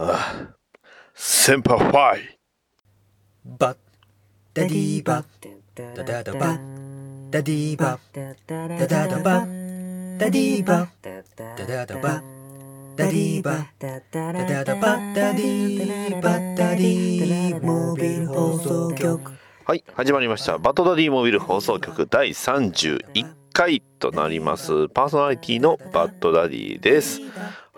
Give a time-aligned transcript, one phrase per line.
[0.00, 0.54] あ
[1.12, 2.38] 先輩ファイ
[3.58, 3.76] バッ
[4.54, 5.24] ダディバ
[5.74, 6.56] ダダダバ
[7.30, 12.22] ダディバダダダバダディバダダダバ
[12.94, 19.32] ダディバダダダバダディバダディモビル放送局
[19.64, 23.02] はい始まりましたバトダディモビル放送局第31
[23.52, 27.20] 回となりますパーソナリティのバッドダディです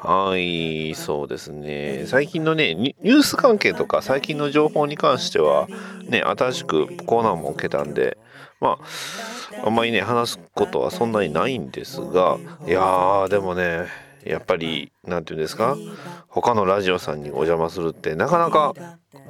[0.03, 2.05] はいそうですね。
[2.07, 5.69] 最近のねニュース関係とか最近の情報に関しては
[6.09, 8.17] ね新しくコーナーも受けたんで
[8.61, 8.79] ま
[9.63, 13.89] ああんまりね話すことはそんなにないんですがいやーでもね
[14.25, 15.77] やっぱり何て言うんですか
[16.29, 18.75] 他のラジオさんにお邪魔するってなかなか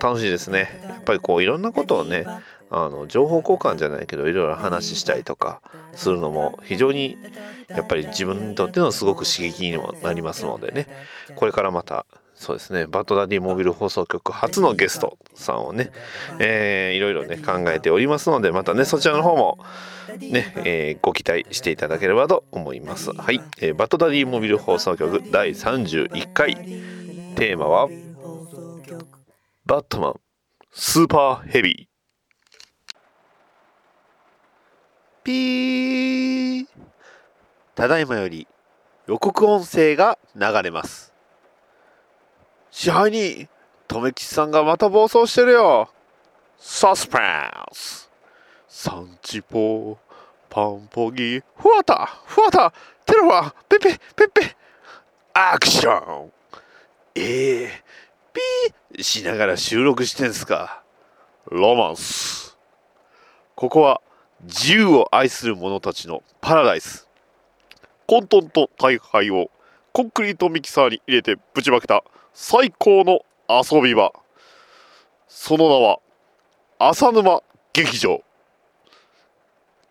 [0.01, 0.69] 楽しいですね。
[0.85, 2.27] やっぱりこういろんなことをね
[2.71, 5.61] あの情報交換じゃないけどいろいろ話したりとか
[5.93, 7.19] するのも非常に
[7.69, 10.87] やっぱり自分にとってのすごく刺激にもなりますのでね。
[11.35, 15.91] これからまたそうですねバッドダディモビル放送局初のゲストさんをね、
[16.39, 19.59] えー、いろいろね考えておりますのでまたねそちらの方も
[20.19, 23.13] ね、えー、ご期待していただければと思います。
[23.13, 26.55] はい、えー、バッドダディモビル放送局第31回。
[27.37, 27.89] テーマは
[29.67, 30.21] バットマン
[30.73, 31.90] スーパーヘビー。
[35.23, 36.67] ピー。
[37.75, 38.47] ただいまより
[39.07, 41.13] 予告音声が流れます。
[42.71, 43.49] 支配人
[43.89, 45.91] 留吉さんがまた暴走してるよ。
[46.59, 48.11] サスペンス。
[48.69, 49.97] サンチポー
[50.49, 52.73] パンポギフワタフワタ
[53.05, 54.57] テロファペペペペ
[55.35, 56.33] アクション。
[57.15, 57.69] えー、
[58.33, 60.83] ピーしながら収録してんすか。
[61.51, 62.57] ロマンス。
[63.55, 64.01] ここは
[64.45, 67.09] 自由を愛する者たちのパラダイス。
[68.07, 69.51] 混沌と大敗を
[69.93, 72.03] コンクリートミキサーに入れてぶちまけた
[72.33, 74.13] 最高の遊び場。
[75.29, 75.99] その名は
[76.79, 77.43] 浅沼
[77.73, 78.23] 劇場。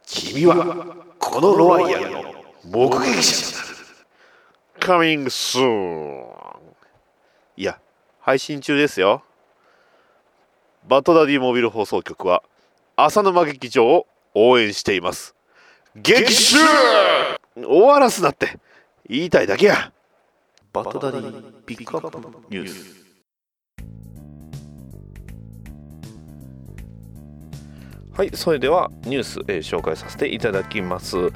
[0.05, 0.55] 君は
[1.19, 2.23] このロワイヤルの
[2.65, 3.63] 目撃者だ。
[4.79, 6.25] カミングスーン
[7.57, 7.79] いや
[8.21, 9.23] 配信中ですよ。
[10.87, 12.41] バッドダディモビル放送局は
[12.95, 14.07] 浅沼劇場を
[14.41, 15.35] 応援しています。
[15.95, 16.57] 激臭！
[17.55, 18.57] 終わらすなって。
[19.09, 19.91] 言いたいだけや。
[20.71, 22.19] バッドダディピックアップ
[22.49, 22.99] ニュース。
[28.13, 31.17] はい、それではニュース、えー、紹介させていただきます。
[31.17, 31.29] は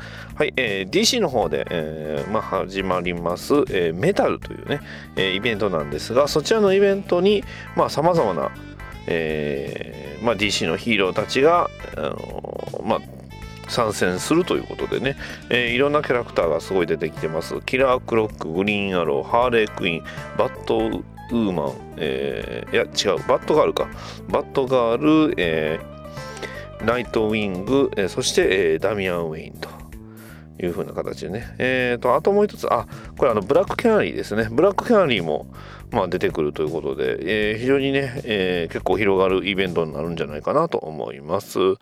[0.45, 4.81] い、えー、DC の方で、えー、まあ、始まります、えー、メタルというね、
[5.15, 7.43] えー、イベントなんですが、そちらのイベントに、
[7.75, 8.51] まあ、様々な、
[9.07, 12.52] えーまあ、DC のヒーローたちが、あの
[12.83, 12.99] まあ、
[13.69, 15.15] 参戦するということでね、
[15.49, 17.59] えー、いろんなキャラクターがすごい出てきてます。
[17.61, 20.05] キラークロック、グリーンアロー、ハーレークイーン、
[20.37, 23.87] バットウーマン、えー、いや違う、バットガールか。
[24.29, 29.82] バットガール、えー、ナイトウィング、え、そして、え、ダミアン・ウェインと。
[30.61, 31.55] いう風な形でね。
[31.57, 32.87] えーと、あともう一つ、あ、
[33.17, 34.47] これあの、ブラックキャナリーですね。
[34.51, 35.47] ブラックキャナリーも、
[35.91, 41.59] まあ、出てくるということで、えー、非常にね、えー、結構広がるイベントになるんじゃないかなと思います。
[41.59, 41.75] は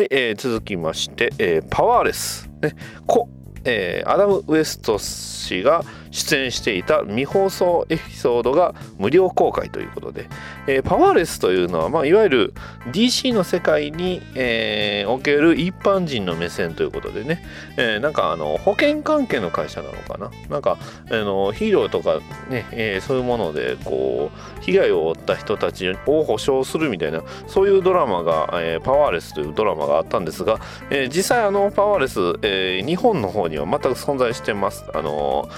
[0.00, 2.50] い、えー、続きまして、えパワーレス。
[2.62, 2.74] ね、
[3.06, 3.28] こ、
[3.64, 10.28] えーアダム・ウエスト氏が出演していた未放送エピソードが無料公開ということで、
[10.66, 12.54] えー、パワーレスというのは、まあ、いわゆる
[12.92, 17.44] DC の世界に、えー、おける一般人の目線ということでね、
[17.76, 20.30] えー、なんかあの保険関係の会社なのかな？
[20.48, 20.78] なんか
[21.10, 24.30] あのヒーローとかね、え、そういうものでこ
[24.60, 34.84] う被害を負った人たちを保証するみたいなそういうドラマが、え、パワーレスというドラマがあったんですが、え、実際あのパワーレス、え、日本の方には全く存在してます。
[34.94, 35.48] あの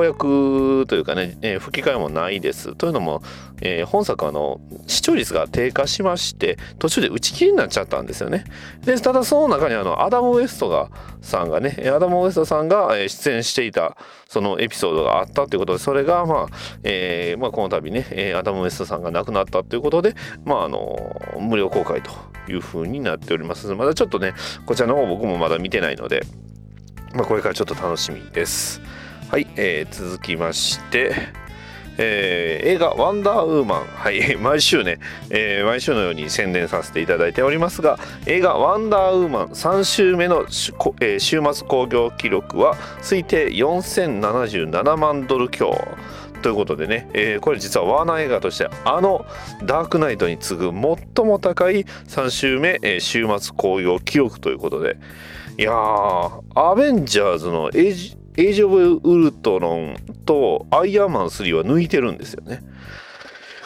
[0.00, 2.74] 翻訳というかね、えー、吹き替えもないです。
[2.74, 3.22] というのも、
[3.60, 8.44] えー、本作あの視聴率が低下しまして途中で打ち切りになっちゃったんですよね。
[8.80, 10.90] でただその中にあのアダム・ウエストが
[11.20, 13.96] さんがねアダム・ウエストさんが出演していた
[14.28, 20.14] そのエピソードがあったということでそれがまあ、えーまあ、この度ねアダム・ウエストさんが亡くなったということで、
[20.44, 20.96] まあ、あの
[21.38, 22.10] 無料公開と
[22.50, 24.34] いうふうになっておりますまだちょっとね
[24.66, 26.22] こちらの方僕もまだ見てないので、
[27.14, 28.80] まあ、これからちょっと楽しみです。
[29.30, 31.14] はい、えー、続きまして、
[31.98, 34.98] えー、映画「ワンダーウーマン」はい毎週ね、
[35.30, 37.96] えー、毎週のように宣伝させていただいておりますが
[38.26, 40.46] 映画「ワンダーウーマン」3週目の、
[41.00, 45.78] えー、週末興行記録は推定4077万ドル強。
[46.42, 49.26] ということでね、えー、これ実はワーナー映画としてあの
[49.62, 50.72] ダークナイトに次ぐ
[51.14, 54.96] 最も高い3週目、えー、週末興行記録ということで。
[55.58, 62.60] いやーアベンジャーズのエイジエイジ・オブ・ウルトロンとアイアンマン3は抜いてるんですよね。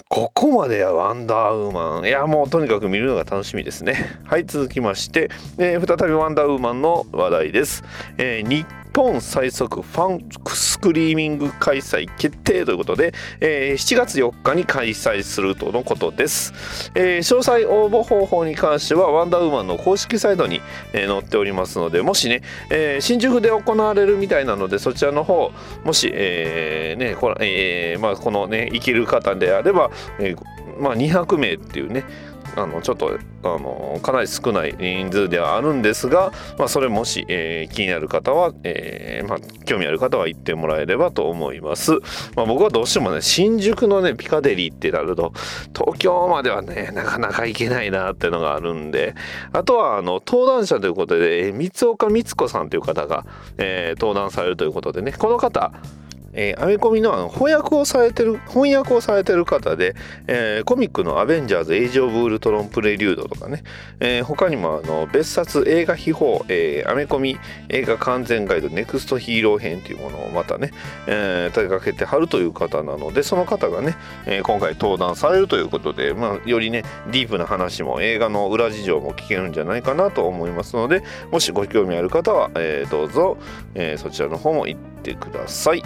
[0.08, 2.04] ここまではワンダーウーマン。
[2.06, 4.20] いやもうとにかく見るのが楽しみですね。
[4.24, 7.82] はい続きまして、えー、再びワンダーウーマンの話題です、
[8.16, 8.42] えー、
[8.94, 20.60] 本最速ファンスクリーミング開催決定ということで、えー、7月4日に開催するとのことです、えー、詳細応募方法に関してはワンダーウーマンの公式サイトに、
[20.92, 25.50] えー、載っておりますのでもしね、えー、新宿で行われるみたいなのでそちらの方
[25.84, 32.04] もし、えーねこのえーまあ、このね行ける方であれば、えーまあ、200名っていうね
[32.56, 41.92] あのちょっとあのかなり少ない人数ではあるんですが、まあ、それもし、えー、気になる方は、えーまあ、興味ある方は行ってもらえればと思います、
[42.36, 45.32] まあ、僕はどうしてもね新宿のねピカデリーってなると
[45.74, 49.14] 東京まではねなかなか行けないなっていうのがあるんで
[49.52, 53.26] あとはあの登壇者ということで三岡光子さんという方が、
[53.58, 55.72] えー、登壇されるということでねこの方
[56.34, 59.94] えー、アメコミのあの翻訳をされてる翻訳をされてる方で、
[60.26, 63.62] えー、コミックの「アベンジャーズ・エイジ・オブ・ウルトロン・プレリュード」とかね、
[64.00, 67.38] えー、他にもあの別冊映画秘宝、えー、アメコミ
[67.68, 70.72] 映画完全ガイドネクストヒーロー編というものをまたね、
[71.06, 73.96] えー、立てかけてはるという方なのでその方がね、
[74.26, 83.36] えー、今回登壇されるということで、まあ、よりねディープな話も映画の裏事情も聞けるんじゃないかなと思いますのでもしご興味ある方は、えー、どうぞ、
[83.74, 85.82] えー、そちらの方も行っててください。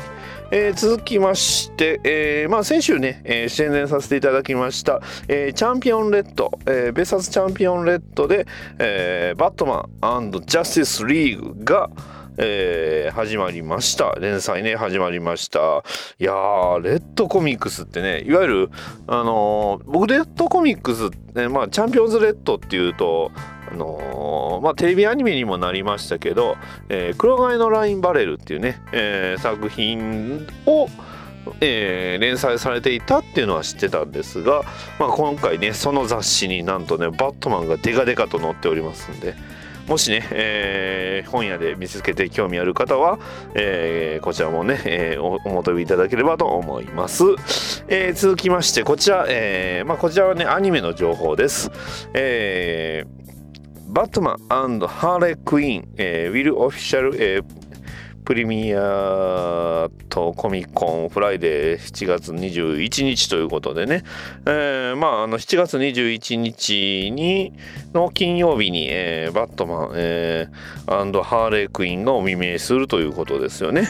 [0.50, 8.46] えー、続きまして、えーまあ、先週ね、えー、宣伝させていただきました、えー、チャンピオンレッド、えー、別冊チャンピオンレッドで、
[8.78, 9.88] えー、バットマ
[10.20, 11.90] ンジャスティスリーグが、
[12.38, 15.84] えー、始まりました連載ね始まりました
[16.18, 18.70] いやーレッドコミックスってねいわゆる
[19.06, 23.32] あのー、僕レッドコミックスって、ね、まあチャンピオンズレッドっていうと
[23.70, 26.56] あのー、まあ、テレビアニメにもなりましたけど
[26.88, 30.88] 「えー、黒貝のラインバレル」っていうね、えー、作品を、
[31.60, 34.62] えー、連載されていたっていうのは知ってたんですが、
[34.98, 39.34] まあ、今回ねその雑誌になんとねバットマンがデカデカと載っておりますんで。
[39.88, 43.18] もしね、えー、本屋で見つけて興味ある方は、
[43.54, 47.24] えー、こちらもね、えー、お求めいただければと思います。
[47.88, 51.70] え、続きまして、こちら、え、まあ、こちらはね、アニメの情報です。
[52.12, 53.27] えー
[53.88, 57.44] バットマンハーレークイーン、えー、 will official、えー、
[58.22, 64.04] premiere at Comic-Con Friday 7月21日ということでね、
[64.44, 67.54] えー、まああの7月21日に
[67.98, 73.88] の金曜日に、えー、バットマン、えー、ハーレークイーンがお目見えするということですよね、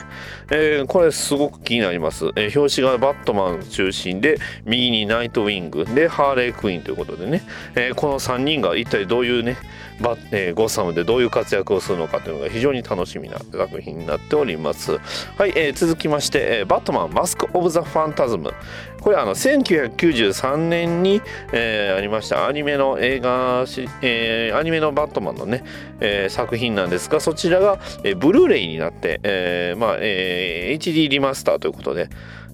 [0.50, 7.42] えー、これすごく気になります、えー、表紙がバットマン中心で右にナイトウィングでハーレークイーンということでね、
[7.74, 9.56] えー、この3人が一体どういうね
[10.00, 14.98] バえー、ゴッサムでどういう活躍をするのかというのが非常に楽しみな作品になっております。
[15.36, 18.52] はい、えー、続きまして、えー、バットマンマスク・オブ・ザ・ファンタズム。
[19.00, 21.22] これあの1993年に、
[21.52, 23.64] えー、ありましたアニメの映画、
[24.02, 25.64] えー、アニメのバットマンのね、
[26.00, 32.08] えー、作品なんですがそちらが、えー、ブルーレイになって、えーまあえー、HD リマスターということで、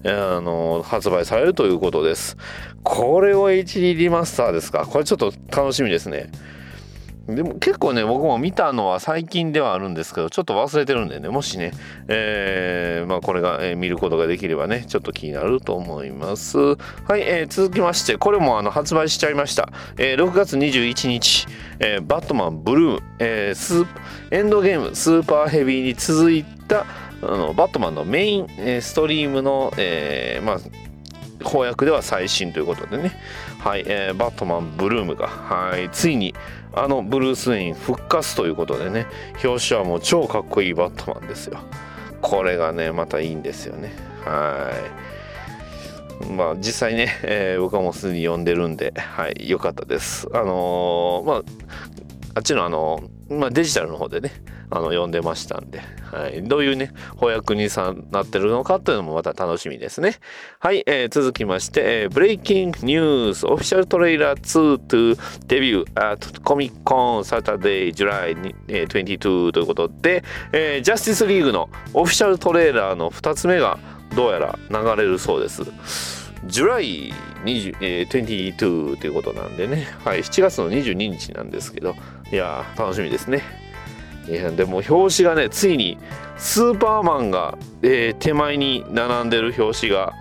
[0.05, 2.37] あの発売されるということです。
[2.83, 4.85] これを HD リマスターですか？
[4.85, 6.29] これちょっと楽しみですね。
[7.27, 11.71] でも結構ね僕も見たのは最近ではあるんですけどちょっと忘れてるんでねもしね、
[12.07, 16.57] えー、まあ、これが、えー、見ることができればねちょっと気になると思います。
[16.57, 16.75] は
[17.17, 21.47] い、えー、続きましてこれもあの発売しちゃいました、え6月21日、
[21.79, 23.87] えバットマンブルーム、えスー
[24.31, 26.85] エンドゲームスーパーヘビーに続いた
[27.21, 30.59] あのバットマンのメイン、えストリームの、えまあ
[31.43, 33.11] 翻訳では最新ということでね、
[33.65, 36.35] はい、えー、バットマンブルームが、はい、ついに
[36.71, 39.07] あのブルース・ウェイン復活ということでね
[39.43, 41.57] 表紙はもう超かっこいいバットマンですよ。
[42.21, 43.91] これがねまたいいんですよね。
[44.23, 44.71] は
[46.29, 46.31] い。
[46.31, 50.27] まあ実際ね、 えー、僕はもうすでに読んでるんではい良かったです。
[50.31, 51.41] あのー、まあ
[52.35, 54.31] あっちのあのまあ、デジタルの方でね
[54.69, 60.15] あの読んでましたんで、はい、どういうね翻訳にさなってるのかというのもまた楽しみですね。
[60.59, 73.79] はい、えー、続きまして、えー、ブレイキングニュースオフィシャルトレーラー2 to デビュー at コミコンサタデージュライ22ということで、えー、ジャスティスリーグのオフィシャルトレーラーの2つ目が
[74.15, 76.24] どうやら流れるそうです。
[76.47, 81.95] ジュライ20、えー、22ということなんでね、はい、7月の22日なんですけど、
[82.31, 83.41] いや楽しみですね。
[84.27, 85.97] いやでも表紙がねついに
[86.37, 90.13] スーパーマンが、えー、手前に並んでる表紙が、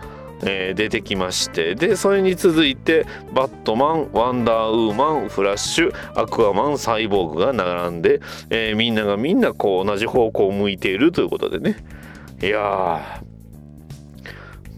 [0.44, 1.74] えー、出てきまして。
[1.74, 11.76] でそれに続いてバットマンワンダーウーマンフラッシュアクアマンサイボーグが並んで、えー、みんながみんなこう同じ方向を向いているということでね。
[12.42, 13.22] いや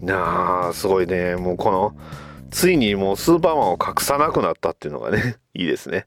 [0.02, 1.36] なあすごいね。
[1.36, 1.96] もうこの
[2.50, 6.06] ついにもうスーパーマンを隠さなくなったっていうのがね いいですね。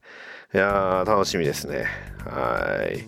[0.54, 1.86] いやー楽しみですね。
[2.26, 3.08] はい。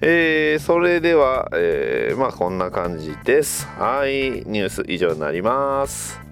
[0.00, 3.66] えー、それでは、えー、まあこんな感じです。
[3.78, 4.42] はい。
[4.46, 6.24] ニュース以上になります。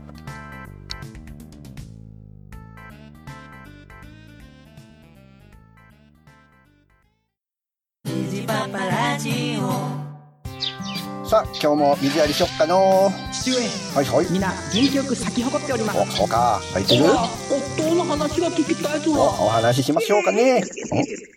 [11.32, 13.10] さあ今日も水やりしよっかの
[13.42, 13.58] 父上
[13.96, 14.26] はいはい。
[14.30, 15.98] みんな元気よく咲き誇っております。
[15.98, 16.60] おそうか。
[16.72, 17.04] 入ってる？
[17.04, 19.12] 夫の話が聞きたいぞ。
[19.12, 20.62] おお話ししましょうかね。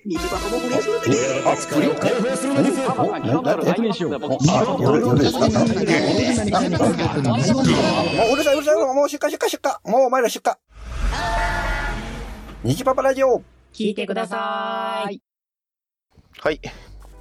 [0.06, 2.70] 水場の僕ですおあプリン何
[3.36, 5.40] おななんておあ夜夜ですか？
[5.50, 5.66] も
[8.30, 10.54] ううるさいうるさいもう出荷出荷出荷もうお前ら出荷
[12.64, 13.42] 虹パパラジオ
[13.74, 15.20] 聞いてください
[16.40, 16.62] はい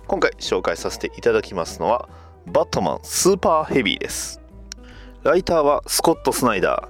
[0.06, 2.08] 今回紹介させていただきますのは
[2.46, 4.42] バットマンスーパーヘビーです
[5.24, 6.86] ライターはスコット・スナイダ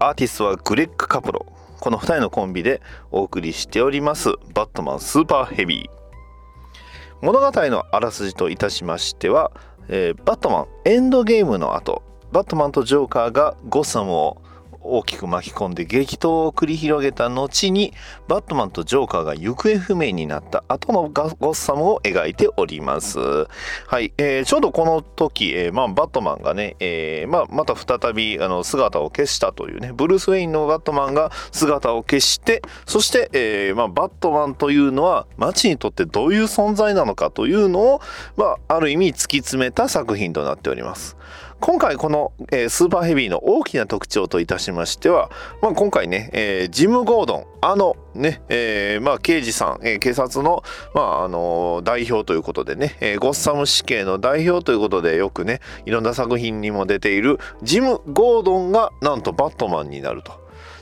[0.00, 0.04] ー。
[0.04, 1.46] アーティストはグレッグ・カプロ。
[1.78, 2.82] この2人のコンビで
[3.12, 4.30] お送りしております。
[4.52, 7.24] バットマンスーパーヘビー。
[7.24, 9.52] 物語のあらすじといたしましては、
[9.86, 12.02] えーバットマンエンドゲームの後。
[12.32, 14.42] バットマンとジョーカーがゴッサムを
[14.84, 17.92] 大きく巻き込んで激闘を繰り広げた後に
[18.28, 23.18] バットマンとジョーカーが行方不明になった後のゴッサムを描いております。
[23.18, 38.00] はい、えーちょうどこの時、えーまあ、バットマンがね、えーまあ、また再びあの姿を消したというねブルース・ウェインのバットマンが姿を消してそして、えーまあ、バットマンというのは街にとってどういう存在なのかというのを、
[38.36, 41.16] まあ、ある意味突き詰めた作品となっております。
[41.66, 45.30] 今回この、えースーパーヘビーの大きな特徴といたしましては、
[45.62, 50.62] まあ、今回ね、えージム・ゴードンあのね、えーまあ、刑事さん、えー警察の、
[50.94, 60.32] まああの代表ということでね、えーゴッサム死刑の代表ということでよくねいろんな作品にも出ているジム・ゴードンがなんとバットマンになると。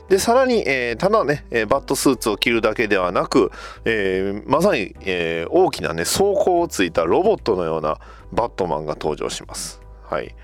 [0.09, 3.53] でさらに、えーただね、えーバットスーツを着るだけではなく、
[3.85, 8.01] えーまさに、えー大きなね装甲をついたロボットのような
[8.33, 9.81] バットマンが登場します。
[10.03, 10.35] はい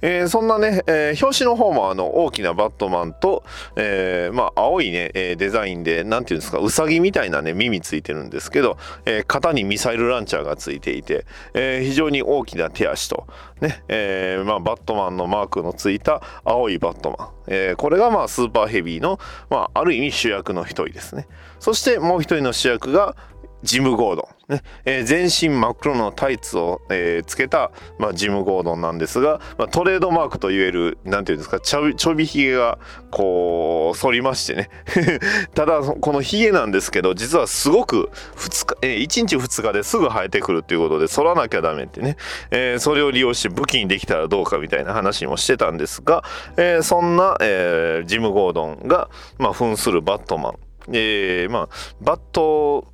[0.00, 3.44] えーそんなね、えー表紙の方もあの大きなバットマンと、
[3.76, 13.26] えーまあ、青いね、えデザインでなんていうんですかウサギみたいなね耳ついてるんですけど、えー肩にミサイルランチャーがついていて、え非常に大きな手足と、
[13.60, 19.18] ねえまあ、バットマンのマークのついた青いバットマン、えこれがまあスーパーヘビーの、
[19.50, 21.26] まあ、ある意味主役の一人ですね。
[21.60, 23.16] そしてもう一人の主役が
[23.62, 24.62] ジム・ゴードン、ね。
[24.84, 32.78] えー全身真っ黒のタイツを、えーつけた、まあ、ジム・ゴードンなんですが、まあ、トレードマークといえるなんていうんですかちょびちょびひげが
[33.10, 34.70] こう反りましてね。
[35.54, 42.16] ただこのひげなんですけど実はすごく2日、えー1日2日ですぐ生えてくるということで反らなきゃダメってね、
[42.50, 46.22] えーそれを利用して武器にできたらどうかみたいな話もしてたんですが、
[46.56, 50.54] えーそんな、えージム・ゴードンが、まあ、扮するバットマン。
[50.90, 51.68] えーまあ、
[52.00, 52.86] バット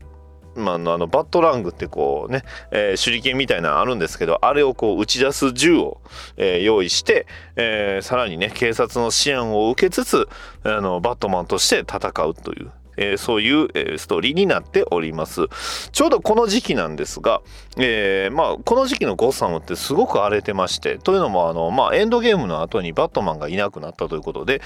[0.57, 6.01] まあ、のバットラングってこうね、えー手裏剣みたいなのあるんですけどあれをこう打ち出す銃を、
[6.37, 10.29] えー用意して、えーさらにね警察の支援を受けつつ
[10.63, 12.71] あのバットマンとして戦うという。
[12.97, 15.47] えーそういう、えーストーリーになっております。
[15.93, 17.43] ちょうどこの時期なんですが、
[17.77, 24.61] えーまあ、この時期のゴッサムってすごく荒れてましてというのもあの、まあ、エンドゲームの後にバットマンがいなくなったということで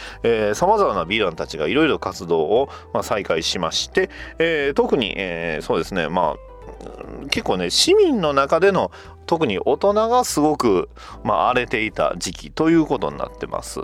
[0.55, 6.48] さまざまなヴィランたちがいろいろ活動を、まあ、再開しまして、えー特に、えーそうですねまあ
[7.31, 8.91] 結構ね市民の中での
[9.27, 10.89] 特に大人がすごく、
[11.23, 13.81] まあ、荒れていた時期ということになってます。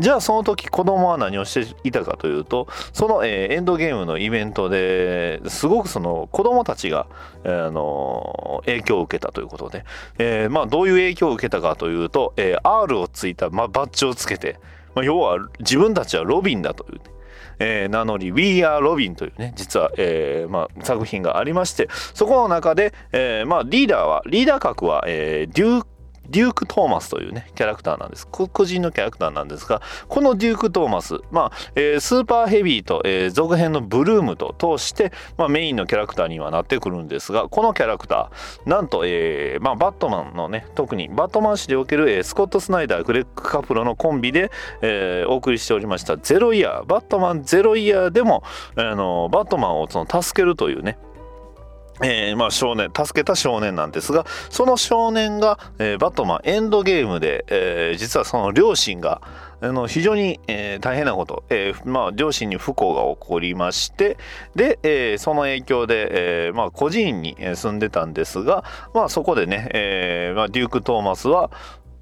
[0.00, 7.06] じゃあその時子供は何をしていたかというとその、えーエンドゲームのイベントですごくその子供たちが、
[7.44, 9.84] えーあの影響を受けたということで、
[10.18, 14.58] えーまあ、どういう影響を受けたかというと、え R をついた、まあ、バッジをつけて、
[14.94, 17.00] まあ、要は自分たちはロビンだという、
[17.58, 25.86] えー名乗り「We Are Robin」というね実は、えーまあ、作品がありましてそこの中で、えーまあ、リーダーはリーダー格は、えーデュー
[26.28, 28.26] デューク・トーマスというねキャラクターなんです。
[28.26, 44.50] こ個人のキャラクターなんですがこのデューク・トーマス、まあえースーパーヘビーと、えー続編のブルームと通して、まあ、メインのキャラクターにはなってくるんですがこのキャラクターなんと、えーまあ、バットマンのね特にバットマン誌でおける、えースコット・スナイダーグレッグ・カプロのコンビで、
[44.82, 48.42] えーお送りしておりました「ゼロイヤー」バットマンゼロイヤーでも、
[48.76, 50.98] あのバットマンをその助けるというね
[52.02, 59.20] えーまあ、少年助けた少年なんですがその少年が、えーバットマンエンドゲームで、えー実はその両親が
[59.60, 64.16] あの非常に、えー大変なこと、えーまあ、両親に不幸が起こりまして
[64.54, 68.64] で、えーその影響で、えーまあ、孤児院に住んでたんですが、
[68.94, 71.50] まあ、そこでね、えーまあ、デューク・トーマスは、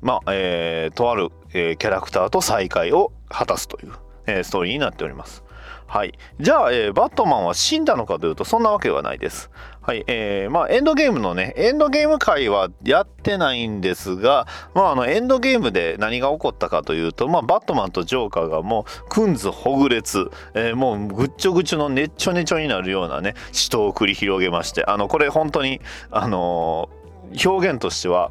[0.02, 3.92] まあえーとある、えーキャラクターと再会を果たすという。
[4.26, 5.45] えーストーリーになっております。
[5.86, 9.50] はい、じゃあ、えーバットマンは死んだのかというとそんなわけはないです。
[9.80, 27.06] はいえーまあ、エンドゲームのねエンドゲーム回はやってないんですが、まあ、あのエンドゲームで何が起こったかというと、まあ、バットマンとジョーカーがもうくんずほぐれつ、えーもうぐっちょぐちょのねっちょねちょになるようなね死闘を繰り広げましてあのこれ本当にあのー
[27.44, 28.30] 表現としては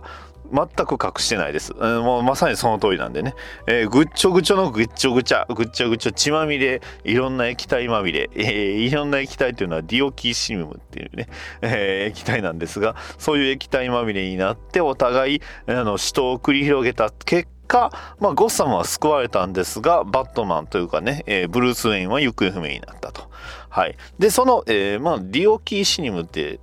[0.56, 1.74] 全く隠してないです。
[1.78, 3.36] うんもうまさにその通りなんでね。
[3.68, 8.46] えーぐっちょぐちょのぐっちょぐちゃ、ぐっちょぐちょ血まみれ、いろんな液体まみれ、えー
[8.86, 11.28] いろんな液体というのはディオキシウムっていうね、
[11.62, 23.30] えー液体なんですが、そういう液体まみれになってお互い、あの、死闘を繰り広げた結果、まあ、ゴッサムは救われたんですが、バットマンというかね、えーブルース・ウェインは行方不明になったと。
[23.76, 26.60] はい、でその、えーまあ、ディオキシニムって、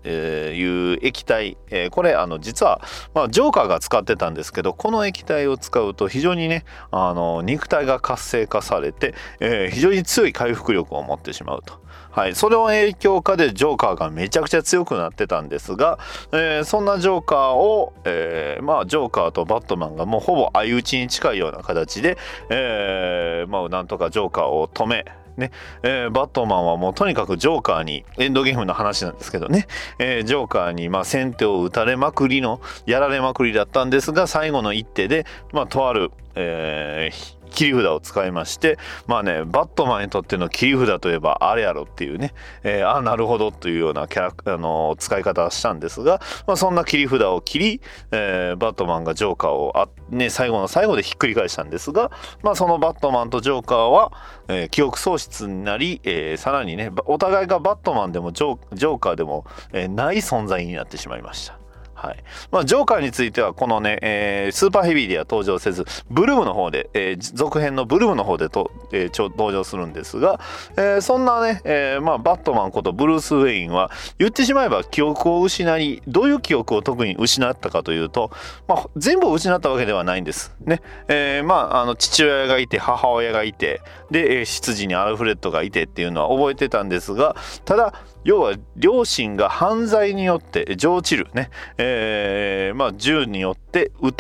[0.55, 2.81] いう液体、えーこれあの実は、
[3.13, 11.82] まあ、ジョーカーが使ってたんですけどこの液体を使うと非常にねあの肉体が活性化されて、えー非常に強い回復力を持ってしまうと。
[12.13, 15.99] はい、それの影響下でジョーカーがめちゃくちゃ強くなってたんですが、
[16.33, 22.19] えーそんなジョーカーを、えーまあ、ジョーカーとバットマンがもうほぼ相打ちに近いような形で、
[22.51, 25.51] えーまあ、なんとかジョーカーを止めね
[25.83, 29.67] えーバットマンはもうとにかくジョーカーにエンドゲームの話なんですけどね、
[29.99, 47.81] えージョーカーにまあ先手を打たれまくりのやられまくりだったんですが最後の一手で、まあ、とある、えー切り札を使いましてまあねバットマンにとっての切り札といえばあれやろっていうね、えーあなるほどというようなキャラあの使い方をしたんですが、まあ、そんな切り札を切り、
[48.11, 52.11] えーバットマンがジョーカーをあ、ね、最後の最後でひっくり返したんですが、
[52.43, 54.13] まあ、そのバットマンとジョーカーは、
[54.49, 61.62] えー記憶喪失になり、えーさらにねお互いがバットマンでもジョーカーでも、えない存在になってしまいました。
[62.03, 70.41] はいまあ、ジョーカーについてはこのね、えースーパーヘビーでは登場せずブルームの方で、えー続編のブルームの方でと、えー登場するんですが、
[70.77, 78.33] えーそんなね、えーまあ、バットマンことブルース・ウェインは言ってしまえば記憶を失いどういう記憶を特に失ったかというと、
[78.67, 80.55] まあ、全部を失ったわけではないんです。
[80.65, 94.13] ねえーまあ、あの父親がいて母親がいてで、えー執事にアルフレッドがいてっていうのは覚えてたんですがただ要は両親が犯罪によって上チルね、えーまあ、銃によって撃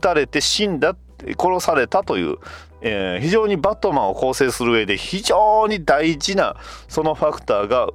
[0.00, 0.96] たれて死んだ
[1.38, 2.36] 殺されたという、
[2.80, 6.56] えー非常にバットマンを構成する上で非常に大事な
[6.88, 7.88] そのファクターが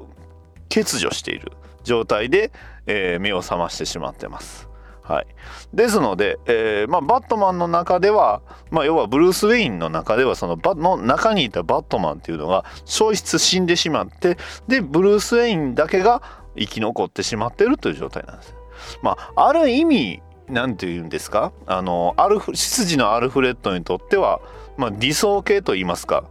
[0.70, 1.52] 欠如している
[1.84, 2.52] 状態で、
[2.86, 4.75] えー目を覚ましてしまってます。
[5.08, 5.28] はい、
[5.72, 8.42] ですので、えーまあ、バットマンの中では、
[8.72, 14.38] まあ、要はブルース・ウェインの中ではそのバの中にいたバットマンっていうのが消失死んでしまって
[14.68, 16.24] でブルース・ウェインだけが
[16.58, 18.56] 生き残ってしまってるという状態なんです。
[19.04, 21.52] まあ、ある意味なんて言うんですか？
[21.68, 24.42] あのアルフ執事のアルフレッドにとっては、
[24.78, 26.24] まあ、理想形と言いますか。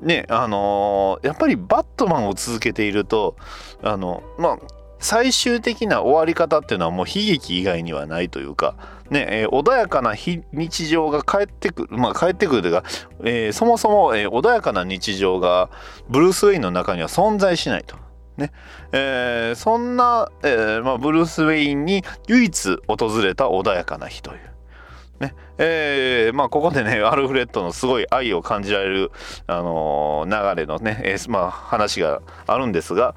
[0.00, 3.36] ねあのやっぱりバットマンを続けていると
[3.82, 4.58] あのまあ
[5.02, 8.76] 最終的な終わり方っていうのはもう悲劇以外にはないというか、
[9.10, 12.84] ねえー穏やかな日常が帰ってくる、まあ、帰ってくるというか、
[13.24, 15.70] えーそもそも、えー穏やかな日常が
[16.08, 17.96] ブルース・ウェインの中には存在しないと。
[18.36, 18.52] ね
[18.92, 24.52] えーそんな、えまあ、ブルース・ウェインに唯一訪れた穏やかな日という。
[25.18, 29.12] ねえーまあ、ここでね アルフレッドのすごい愛を感じられる、
[29.46, 33.14] あのー流れのね、えーまあ、話があるんですが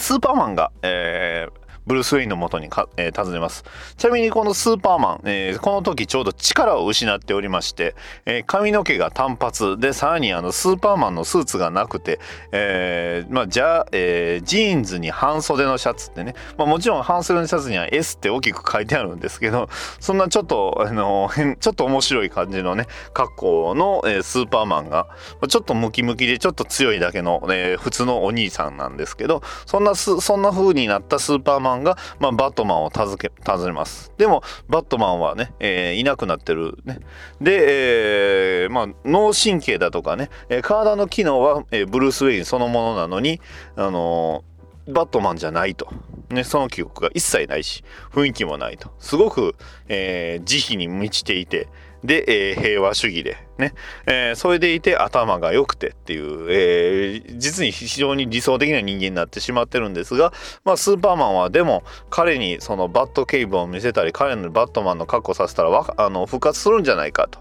[0.00, 3.64] スーパーマンが、えーブルース・ウェインのもとにか、えー訪ねます。
[3.96, 7.94] ちなみにこのスーパーマン、えーこの時ちょうど力を失っておりまして、
[8.26, 12.18] えー髪の毛が単発でさらにあのスーパーマンのスーツがなくて、
[12.52, 25.08] えーまあ、じゃ、えージーンズに半袖のシャツってね、まあ、もちろん半袖のシャツには S って大きく書いてあるんですけどそんなちょっとあのちょっと面白い感じのね格好の、えースーパーマンが
[25.48, 34.12] ちょっとムキムキでちょっと強いだけの、えー普通のお兄さんなんですけどそんなそんな風になったスーパーマンが、まあ、バットマンを訪け訪ねます。
[34.18, 36.78] でもバットマンはね、えーいなくなってる。
[36.84, 36.98] ね。
[37.40, 43.40] で、えーまあ、脳神経だとかね、えー体の機能は、えブルース・ウェインそのものなのに、
[43.76, 44.44] あの
[44.88, 45.88] バットマンじゃないと、
[46.30, 48.90] ね、その記憶が一切ないし雰囲気もないと。
[48.98, 49.54] すごく、
[49.88, 51.68] えー慈悲に満ちていて
[52.04, 53.74] で、えー平和主義でね、
[54.06, 60.32] えーそれでいて頭が良くてっていう、えー実に非常に理想的な人間になってしまってるんですが、
[60.64, 67.40] まあ、スーパーマンはでも彼にそのバットケイブを見せたり彼のバットマンの格好させたらわあの復活するんじゃないかと。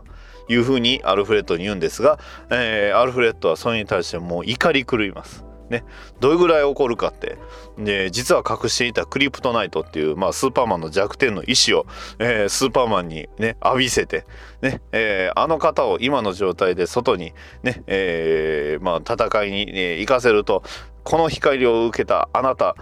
[0.52, 2.18] いうふうにアルフレッドに言うんですが、
[2.50, 5.46] えーアルフレッドはそれに対してもう怒り狂います。
[5.70, 5.84] ね、
[6.20, 7.38] どれぐらい起こるかって。
[7.78, 11.86] で実は隠していたクリプトナイトっていう、まあ、スーパーマンの弱点の意志を、
[12.20, 14.26] えー、スーパーマンに、ね、浴びせて、
[14.62, 20.64] ねえー、あの方を今の状態で外にね、えーまあ、戦いに、ね、行かせると
[21.04, 22.76] この光を受けたあなた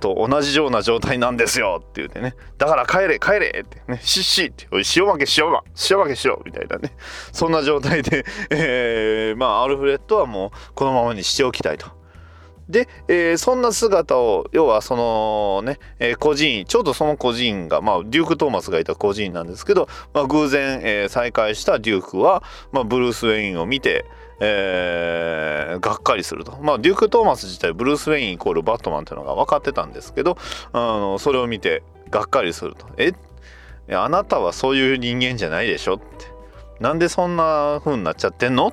[0.00, 2.34] と同じような状態なんですよって言ってね。
[2.56, 6.92] だから帰れ帰れってねしっしって塩負けしよう塩負けしろみたいなね。
[7.32, 11.99] そんな状態で、えー、まあアルフレッドはもうこのままにしておきたいと。
[12.70, 24.04] で、えー、そんな姿を要はそのね、えー、孤児院ちょうどその孤児院が、まあ、デューク・トーマスがいた孤児院なんですけど、まあ、偶然、えー、再会したデュークは、まあ、ブルース・ウェインを見て、
[24.40, 26.56] えー、がっかりすると。
[26.62, 30.38] まあ、デューク・トーマス自体、ブルース・ウェインイコールバットマンっていうのが分かってたんですけど、
[30.72, 32.86] あのそれを見て、がっかりすると。
[32.96, 33.12] え？
[33.92, 36.04] あなたはそういう人間じゃないでしょって。
[36.80, 38.72] なんでそんな風になっちゃってんの？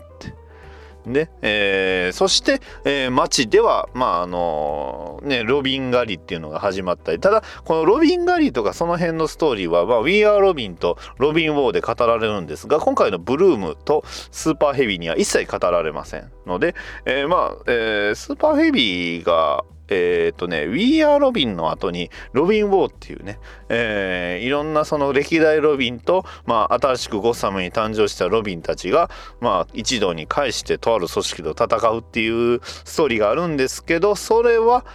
[1.07, 1.29] ね。
[1.41, 34.85] えー、そして、えー、街では、まああのね、ロビン狩りっていうのが始まったりただこのロビン狩りとかその辺のストーリーは、まあ、We Are ロビンとロビン・ウォーで語られるんですが今回のブルームとスーパーヘビーには一切語られませんので、えー、まあ、えー、スーパーヘビーがえっ、とね、We Are Robin の後に、ロビン・ウォーっていうね、えー、いろんなその歴代ロビンと、まあ、新しくゴッサムに誕生したロビンたちが、まあ、一堂に会してとある組織と戦うっていうストーリーがあるんですけど、それは、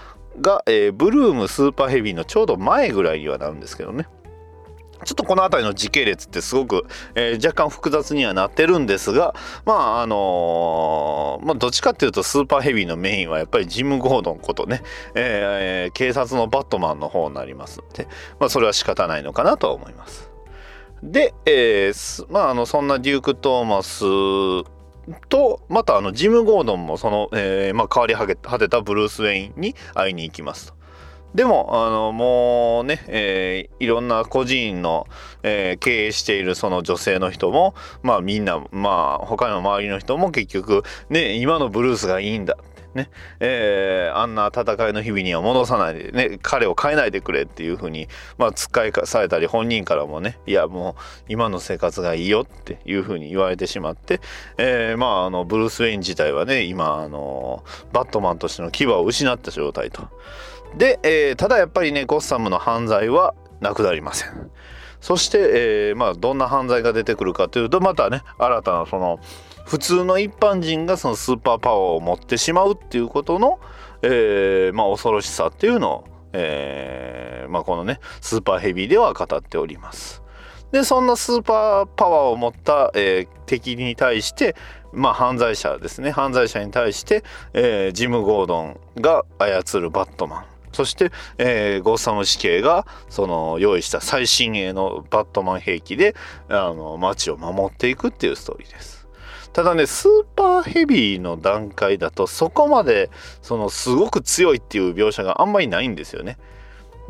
[0.40, 4.06] が、えー、ブルームスーパーヘビーのちょうど前ぐらいにはなるんですけどね。
[5.04, 9.34] ちょっとこの辺りの時系列ってすごく、えー、若干複雑にはなってるんですが、
[9.64, 14.82] まああのー、まあ、どっちかっていうとスーパーヘビーのメインはやっぱりジム・ゴードンことね、
[15.14, 18.06] えー、警察のバットマンの方になりますので、
[18.38, 20.30] まあ、それは仕方ないのかなとは思います。
[21.02, 24.04] で、えー、まああのそんなデューク・トーマス
[25.28, 30.81] とまたあのジム・ゴードンもその、えーまあ、変わり果てたブルース・ウェインに会いに行きますと。
[31.34, 35.06] でも、あの、もうね、えー、いろんな個人の、
[35.42, 42.56] えー、経営しているその女性の人も、まあみんな、まあ他の周りの人も結局、ね、今のブルースがいいんだ。
[42.94, 43.08] ね
[43.40, 54.20] えー、あんな戦いの日々には戻さないで、ね、彼を変えないでくれっていうふうに、まあ、使いされたり本人からもねいやもう今の生活がいいよっていうふうに言われてしまって、
[54.58, 60.08] えー、まああのブルース・ウェイン自体はね今あのバットマンとしての牙を失った状態と。
[60.76, 64.50] で、えー、ただやっぱりねゴッサムの犯罪はなくなりません。
[65.00, 69.18] そして、えー、まあどんな犯罪が出てくるかというとまたね新たなその
[69.64, 73.60] 普通の一般人がそのスーパーパワーを持ってしまうっていうことの、
[74.02, 80.22] えー、まあ恐ろしさっていうのを、え、まあこのねスーパーヘビーでは語っております。
[80.70, 84.56] でそんなスーパーパワーを持った、え、敵に対して
[84.92, 86.10] まあ犯罪者ですね。
[86.10, 90.51] 犯罪者に対して、えー、ジム・ゴードンが操るバットマン。
[90.72, 96.14] そして、えー、ゴーサム死刑がその用意した最新鋭のバットマン兵器で
[96.48, 99.02] あの街を守っていくっていうストーリーです。
[99.52, 103.10] ただねスーパーヘビーの段階だとそこまで
[103.42, 106.38] そのすごく強いっていう描写があんまりないんですよね。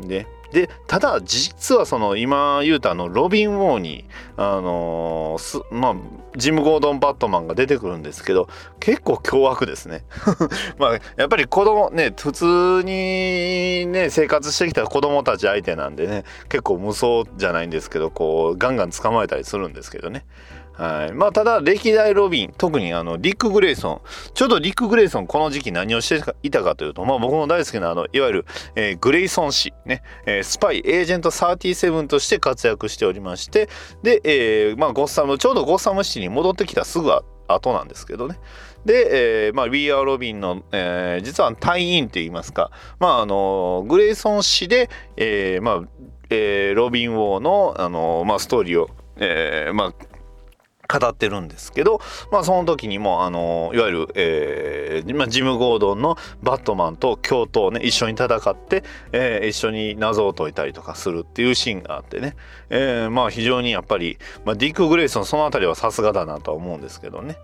[0.01, 4.05] ででただ実はその今言うたあのロビン・ウォーに
[4.37, 5.95] あのー、まあ
[6.37, 8.47] ジム・ゴードン・バットマンが出てくるんですけど
[8.79, 10.05] 結構凶悪ですね。
[10.77, 20.23] まあやっぱり子供ね普通にね生活してきた子供たち相手なんでね結構無双じゃないんですけどこうガンガン捕まえたりするんですけどね。
[20.73, 21.13] はい。
[21.13, 24.01] まあ、ただ、歴代ロビン、特にあの、リック・グレイソン。
[24.33, 33.69] ちょうどリック・グレイソン、この時期何をしていたかというと、まあ、僕の大好きな、あの、いわゆる、えー、グレイソン氏、ね、えー、スパイ、エージェント37として活躍しておりまして、
[34.01, 37.11] で、えー、まあ、ゴッサム、ちょうどゴッサムシティに戻ってきたすぐ
[37.47, 38.39] 後なんですけどね。
[38.85, 45.81] で、えー、まあ、We Are ロビンの、えー、実は隊員といいますか、まあ、あの、グレイソン氏で、えー、まあ、
[46.29, 49.93] えー、ロビン・ウォーの、あの、まあ、ストーリーを、えー、まあ、
[50.87, 62.35] 語ってるんですけど、まあ、その時にもあのいわゆる、えーまあ、ジム・ゴードンのバットマンと共闘ね一緒に戦って、えー、一緒に謎を解いたりとかするっていうシーンがあってね、
[62.69, 67.37] えー、まあ非常にやっぱり、まあ、ディック・グレイソンその辺りはさすがだなとは思うんですけどね。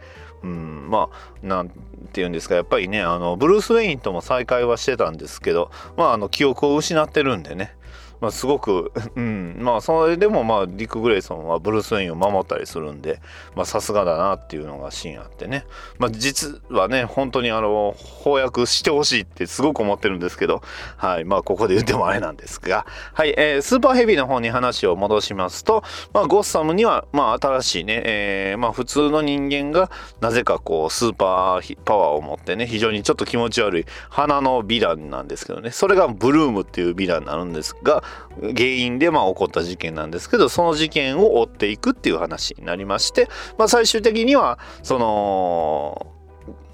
[0.44, 1.76] うん、まあなんて
[2.14, 7.76] 言うんですかやっぱりねあのブルース・ウェインとも再会はしてたんですけどまああの記憶を失ってるんでね
[8.22, 13.22] まあ、すごく、 うん、まあそれでもまあディック・グレイソンはブルース・ウェインを守ったりするんで
[13.56, 15.66] まあさすがだなっていうのがシーンあってね、
[15.98, 20.62] まあ、実はね本当にあの翻訳してほしいってすごく思ってるんですけど
[20.98, 21.26] はい。
[21.26, 22.86] まあここで言ってもあれなんですが。
[23.14, 35.72] はい、えースーパーヘビーの方に話を戻しますと、まあ、ゴッサムにはまあ新しいね、えーまあ普通の人間がなぜかこうスーパーパワーを持ってね非常にちょっと気持ち悪い花のヴィランなんですけどね。
[35.72, 38.04] それがブルームっていうヴィランになるんですが
[38.42, 46.14] 原因でま起こった事件なんですけどその事件を追っていくっていう話になりまして、まあ、最終的にはその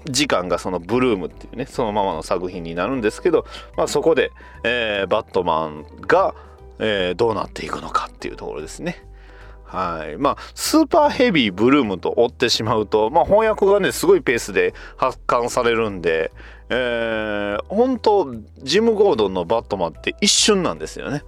[0.04, 3.46] 時間がそのブルームっていうねそのままの作品になるんですけど、
[3.76, 4.32] まあ、そこで、
[4.64, 6.34] えーバットマンが、
[6.78, 9.04] えーどうなっていくのかっていうところですね。
[9.66, 10.16] はい。
[10.16, 16.32] まあ、スーパーヘビーブルームと追ってしまうと、まあ、翻訳がね、すごいペースで発刊されるんで、
[16.68, 21.22] えー、本当ジム・ゴードンのバットマンって一瞬なんですよね。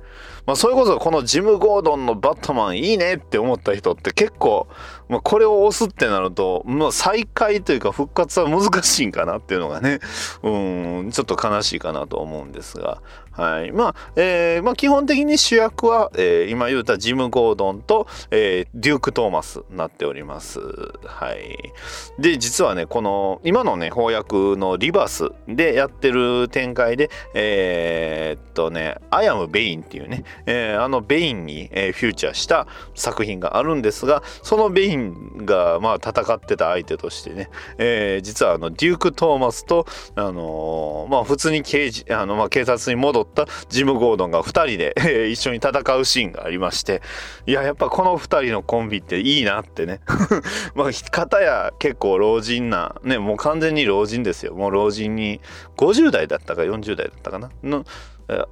[0.47, 4.67] まあ、それこそこのジム・ゴードンのバットマンいいねって思った人って結構、
[5.09, 10.01] まあ、これを押すってなると、まあ、再開というか復活は難しいんかなっていうのがね、
[10.43, 10.51] う
[11.05, 13.01] ん、ちょっと悲しいかなと思うんですが、
[13.39, 13.71] はい。
[13.71, 20.59] まあ、えーまあ、基本的に主役は、えー今言うたジム・ゴードンと、えーデューク・トーマスになっております。
[21.05, 21.73] はい。
[22.19, 32.67] で、実はね、この、今のね、翻訳のリバースでやってる展開で、えーっとね、 I Am Bane っていうね、えーあのベインに、えーフィーチャーした
[32.97, 34.98] 作品があるんですが、そのベイン
[35.45, 47.03] が、まあ、戦ってた相手としてね、えー実はあの、デューク・トーマスと、あのーまあ、普通に刑事、あの、まあ、警察に戻ったジム・ゴードンが2人で、え一緒に戦うシーンがありまして、
[47.47, 50.01] いや、やっぱこの2人のコンビっていいなってね。
[50.75, 54.55] まあ、片や結構老人な、ね、もう完全に老人ですよ。
[54.55, 55.41] もう老人に、
[55.77, 57.51] 50代だったか40代だったかな。
[57.63, 57.85] の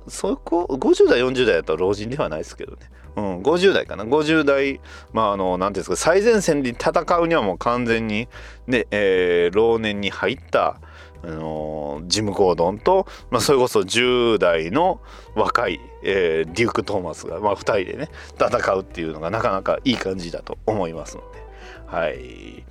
[0.08, 2.90] そこ、50代、40代だと老人ではないですけどね。
[3.16, 4.04] うん、50代かな。
[4.04, 4.80] 50代、
[5.12, 8.28] まあ、あの、何ていうんですか、最前線で戦うにはもう完全に、
[8.66, 10.80] ね、えー老年に入った、
[11.22, 15.00] あのージム・ゴードンと、まあ、それこそ10代の
[15.34, 21.38] 若い、えーデューク・トーマスが、まあ、2人でね戦うっていうのがなかなかいい感じだと思いますので
[21.86, 22.64] はい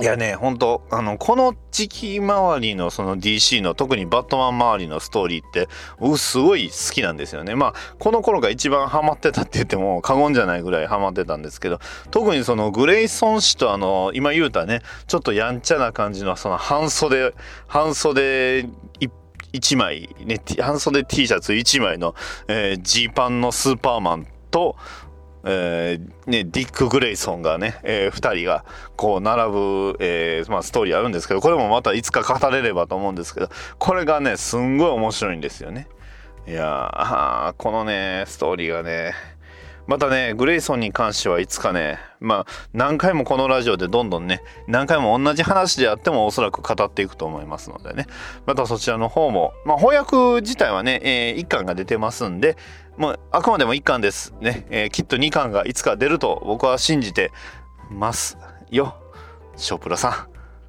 [0.00, 7.56] いやね本当あのこの時期周りのその DC の特にバットマン周りのストーリーって僕すごい好きなんですよね。
[7.56, 11.80] まあこの頃が一番ハマってたって言っても過言じゃないぐらいハマってたんですけど
[12.10, 17.34] 特にそのグレイソン氏とあの今言うたねちょっとやんちゃな感じのその半袖
[17.66, 18.60] 半袖
[19.00, 19.08] い
[19.52, 22.14] 1枚ね半袖 T シャツ1枚の
[22.46, 24.76] えージー、パンのスーパーマンと
[25.50, 35.88] えーね、ディック・グレイソンがね、え2人がこう並ぶ、えーまあ、ストーリーあるんですけどこれもまたいつか語れればと思うんですけどこれがねすんごい面白いんですよね。
[36.46, 39.12] いやこのねストーリーがね
[39.86, 48.06] またねグレイソンに関してはいつかねまあ何回もこのラジオでどんどんね何回も同じ話であってもおそらく語っていくと思いますのでね
[48.46, 52.56] またそちらの方もまあ翻訳自体はね、え1巻が出てますんで
[52.98, 57.30] もうあくまでも1巻ですね、えーきっと2巻がいつか出ると僕は信じて
[57.90, 58.36] ます
[58.70, 58.96] よ。
[59.56, 60.12] ショープラさん。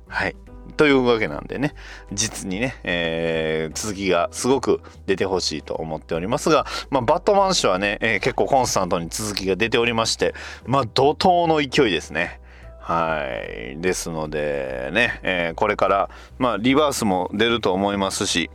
[0.08, 0.36] はい。
[0.78, 1.74] というわけなんでね。
[2.14, 12.40] 実にね、えー続きがすごく出てほしいと思っておりますが、まあ、バットマン氏はね、えー結構コンスタントに続きが出ておりましてまあ怒涛の勢いですね。
[12.80, 13.26] は
[13.74, 13.82] い。
[13.82, 18.52] ですのでね、えーこれからまあリバースも出ると思いますし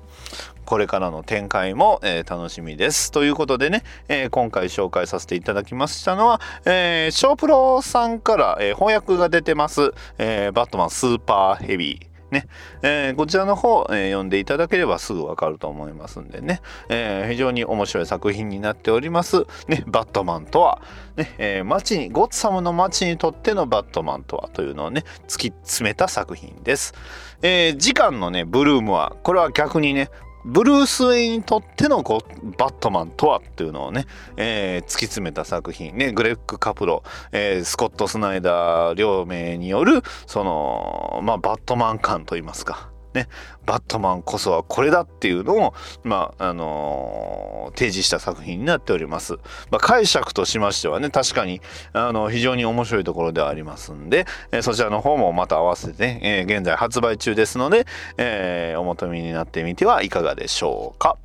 [0.65, 3.11] これからの展開も、えー楽しみです。
[3.13, 12.15] ということでね、えー今回紹介させていただきましたのは、えーショープロさんから、えー翻訳が出てます、えーバットマンスーパーヘビー。
[12.31, 12.49] ね
[12.83, 19.47] えーこちらの方、えー読んでいただければすぐわかると思いますんでね、えー非常に面白い作品になっております。
[19.69, 20.83] ね、バットマンとは、
[21.17, 26.95] ねえー街にゴッサムの街にとってのバットマンとはというのをね突き詰めた作品です。
[27.43, 30.09] えー次回のねブルームはこれは逆にね
[30.45, 35.97] ブルース・ウェイにとってのこうバットマンとはっていうのをね、えー突き詰めた作品。
[35.97, 37.03] ねグレッグ・カプロ、
[37.33, 42.94] えースコット・スナイダー両名によるそのまあバットマン感といいますか。
[43.15, 43.29] ね
[43.65, 49.35] バットマンこそはこれだっていうのをまああのー提示した作品になっております、
[49.71, 51.63] まあ、解釈としましてはね確かに
[51.95, 57.87] あの非常に面白いところではありますんで、えーそちらの方もまた合わせてね、えー現在発売中ですので、
[58.19, 61.17] えーお求めになってみてはいかがでしょうか。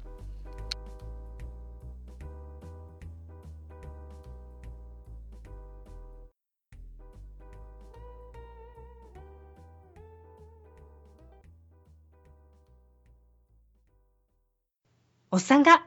[15.31, 15.83] おっさんが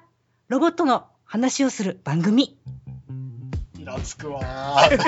[0.48, 2.56] ロボットの話をする番組。
[3.78, 4.90] イラつくわー。
[4.90, 5.04] でも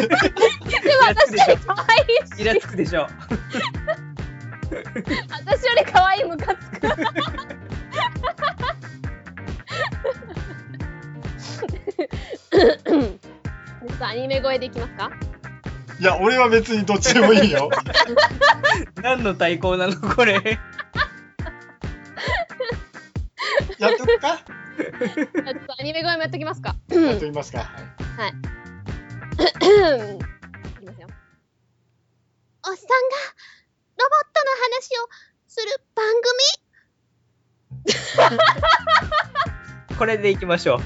[1.06, 3.06] 私可愛いし、イラつくでしょ。
[5.30, 6.80] 私より可愛いムカつく。
[6.80, 6.90] ちょ
[13.94, 15.10] っとアニメ声でいきますか？
[16.00, 17.70] いや、俺は別にどっちでもいいよ。
[19.00, 20.58] 何の対抗なのこれ。
[23.78, 24.38] やっとくか？
[24.76, 25.26] ちょっ
[25.66, 27.58] とアニメ声もやっときますかやっときますか。
[27.58, 28.32] はいい
[29.36, 29.42] き
[30.86, 31.08] ますよ。
[32.66, 33.16] おっさんが
[33.96, 35.08] ロボットの話を
[35.46, 36.06] する番
[39.98, 40.78] これでいきましょう。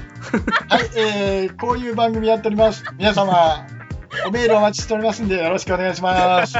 [0.69, 2.83] はい、えー、こういう番組やっております。
[2.97, 3.65] 皆様、
[4.27, 6.53] おメールお待ちしておりますんで、よろしくお願いします。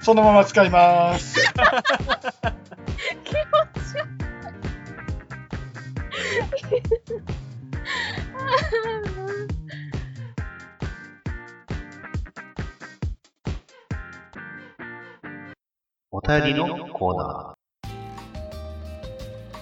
[0.00, 1.36] そのまま使います。
[16.10, 17.58] お便りのコーナー。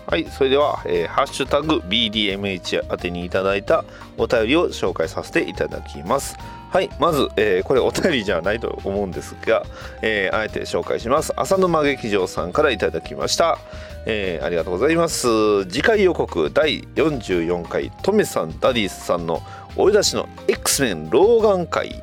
[0.09, 3.85] はいそれでは、えーハッシュタグ BDMH 宛てにいただいた
[4.16, 6.37] お便りを紹介させていただきます。
[6.76, 9.64] はいまず、えーこれお便りじゃないと思うんですが、
[10.02, 11.32] えーあえて紹介します。
[11.34, 13.56] 浅沼劇場さんからいただきました、
[14.04, 15.64] えーありがとうございます。
[15.64, 19.40] 次回予告第44回トメさんダディスさんの
[19.74, 22.02] 追い出しの X メン老眼会。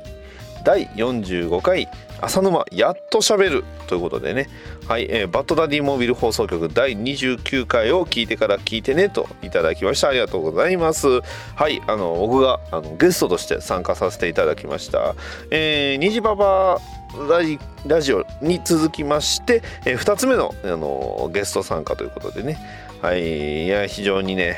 [0.63, 1.87] 第45回
[2.19, 3.63] 浅沼やっとしゃべる。
[3.85, 4.49] ということでね。
[4.87, 10.09] はい、えーバッドダディモービル放送局第29回を聞いてから聞いてねといただきました。
[10.09, 11.21] ありがとうございます。
[11.55, 15.15] はいあの僕があのゲストとして参加させていただきました。
[15.51, 16.81] えー、虹パパ
[17.29, 22.57] ラジラジオに続きまして、え2つ目のあのゲスト参加ということでね。
[23.01, 24.57] はいいや非常にね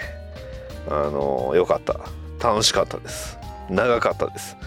[0.90, 2.00] あの良かった。
[2.40, 3.45] 楽しかったです。
[3.70, 4.58] 長かったです。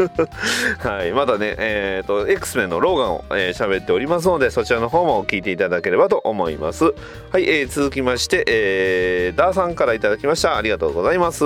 [0.78, 6.84] はいまだねえっ、と X メンのローガンをえー喋、っておりますのでそちらの方も聞いていただければと思います。
[7.30, 10.56] はい、えー続きまして、えーダーさんからいただきました。
[10.56, 11.44] ありがとうございます、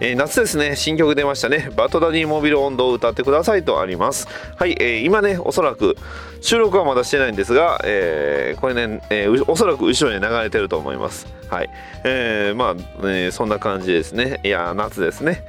[0.00, 0.74] えー夏ですね。
[0.76, 1.70] 新曲出ましたね。
[1.76, 4.26] バッドダディモビル温度を歌ってくださいとあります。
[4.56, 5.96] はい、えー今ねおそらく
[6.40, 11.26] 収録はまだしてないんですが、えーこれね、えーおそらく後ろに流れてると思います。
[11.48, 11.70] はい、
[12.04, 14.40] えーまあ、えーそんな感じですね。
[14.42, 15.44] いや夏ですね。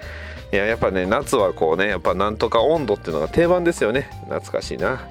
[0.54, 4.08] いややっぱね夏はこうねやっぱなんとか温度っていうのが定番ですよね。
[4.26, 5.02] 懐かしいな。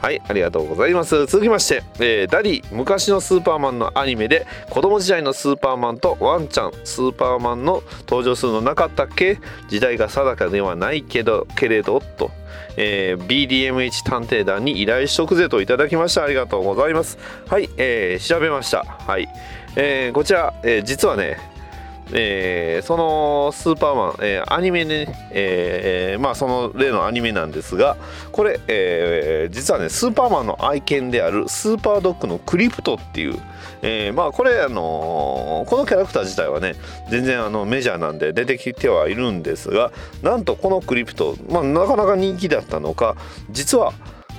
[0.00, 1.26] はいありがとうございます。
[1.26, 9.38] 続きまして、えーダリー昔のスーパーマンのアニメで子供時代のスーパーマンとワンちゃんスーパーマンの登場するのなかったっけ？
[9.68, 12.30] 時代が定かではないけどけれどと。
[12.78, 16.24] えー BDMH 探偵団に依頼しとくぜといただきました。
[16.24, 17.18] ありがとうございます。
[17.48, 18.84] はい、えー調べました。
[18.84, 19.28] はい、
[19.76, 21.38] えーこちら、えー実はね
[22.12, 27.96] えーそのスーパーマン、えーアニメね、えーまあその例のアニメなんですが
[28.32, 33.38] これ、え実はねスーパーマンの愛犬であるスーパードッグのクリプトっていう、
[33.82, 36.74] えまあこれあのこのキャラクター自体はね
[37.10, 39.90] 全然あのメジャーなんで出てきてはいるんですが
[40.22, 43.16] なんとこのクリプト、まあ、なかなか人気だったのか
[43.50, 43.92] 実は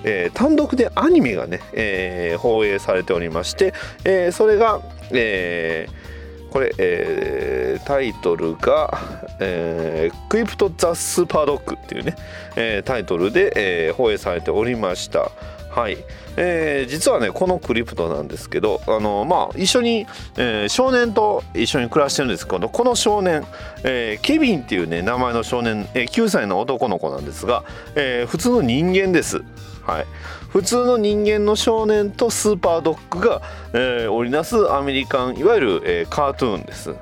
[0.03, 3.73] えー単独でアニメがね、えー放映されておりまして、
[4.05, 6.16] えーそれが、えー
[6.57, 8.99] これ、えータイトルが、
[9.39, 12.15] えークリプト・ザ・スーパードッグっていうね、
[12.55, 15.29] えータイトルで、えー放映されておりました。
[15.69, 15.99] はい、
[16.35, 23.45] えー実はねこのクリプトなんですけどあのまあ一緒に、えー少年と一緒に暮らしてるんですけどこの少年、
[23.83, 29.43] えーケビンっていうね名前の少年、え9歳の男の子なんですが、え普通の人間です。
[29.83, 30.05] はい、
[30.57, 33.43] 普通の人間の少年とスーパードッグが、
[33.73, 36.95] えー織りなすアメリカンいわゆる、えーカートゥーンです。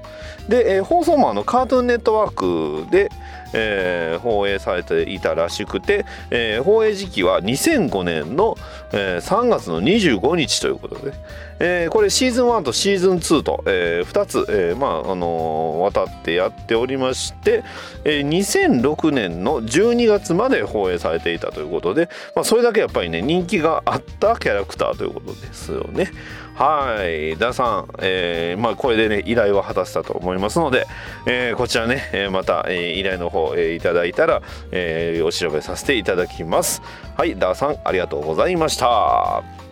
[0.50, 3.10] で、えー放送もあのカートゥーンネットワークで、
[3.54, 8.58] えー放映されていたらしくて、えー放映時期は2005年の、
[8.94, 11.14] えー3月の25日ということで、
[11.60, 17.64] えーこれシーズン1とシーズン2と、え2つ、えーまああの渡ってやっておりまして、
[18.04, 26.12] えー2006年の12月まで放映されていたということで、まあ、それだけやっぱりね人気があったキャラクターということですよね。
[26.56, 30.88] はい、ダさん、えーまあ、これでね依頼は果たせたと思いますので、
[31.28, 34.42] えーこちらね、えーまた、えー依頼の方、えーいただいたら、
[34.72, 36.82] えーお調べさせていただきます。
[37.18, 39.65] はい、ダさんありがとうございました。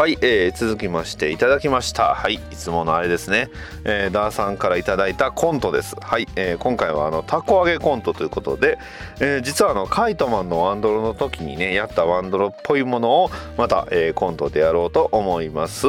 [0.00, 2.14] はい、えー続きましていただきました。
[2.14, 3.50] はいいつものあれですね、
[3.84, 5.94] えーダーさんからいただいたコントです。
[6.00, 8.78] はい、えー今回はあのタコ揚げコントということで、
[9.20, 15.86] えー実はあのカイトマンのワンドロの時にねやったワンドロっぽいものをまた、えーコントでやろうと思います。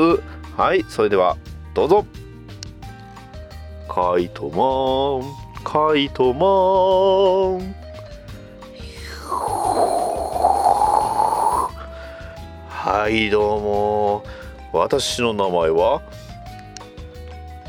[0.57, 1.37] はいそれでは
[1.73, 2.05] どうぞ。
[3.87, 7.80] カイトマンカイトマン。
[12.93, 14.23] はいどうも。
[14.73, 16.01] 私の名前は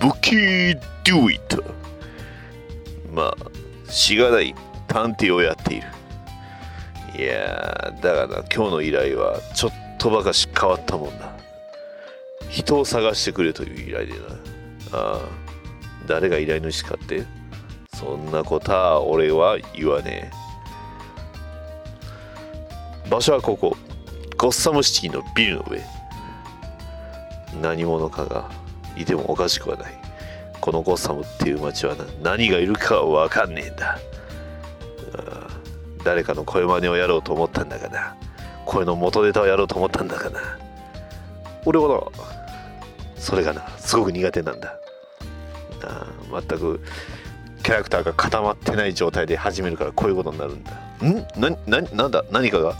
[0.00, 1.62] ブキー・デュイット。
[3.14, 3.36] まあ
[3.88, 4.52] しがない
[4.88, 5.86] 探偵をやっている。
[7.16, 11.32] いやだから今日の依頼はちょっとばかし変わったもんだ。
[12.48, 14.98] 人を探してくれという依頼でな。
[14.98, 15.20] ああ。
[16.08, 17.22] 誰が依頼主かって
[17.94, 20.32] そんなことは俺は言わね
[23.06, 23.08] え。
[23.08, 23.76] 場所はここ。
[24.42, 25.80] ゴッサムシティのビルの上。
[27.60, 28.50] 何者かが
[28.96, 29.92] いてもおかしくはない。
[30.60, 34.00] このゴッサムっていう街は何がいるかは分かんねえんだ。
[36.04, 38.16] 誰かの声真似をやろうと思ったんだがな。
[38.66, 40.40] 声の元ネタをやろうと思ったんだがな。
[41.64, 42.24] 俺はな
[43.14, 44.74] それがなすごく苦手なんだ。
[46.32, 46.80] 全く
[47.62, 50.72] キャラクターが固まってない状態で始めるからこういうことになるんだ。
[51.00, 51.14] ん？
[51.40, 52.24] なななんだ？
[52.32, 52.74] 何かが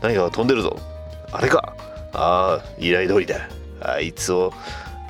[0.00, 0.74] 何かが飛んでるぞ。
[1.32, 1.74] あれか。
[2.12, 3.36] ああ依頼通りだ。
[3.80, 4.52] あいつを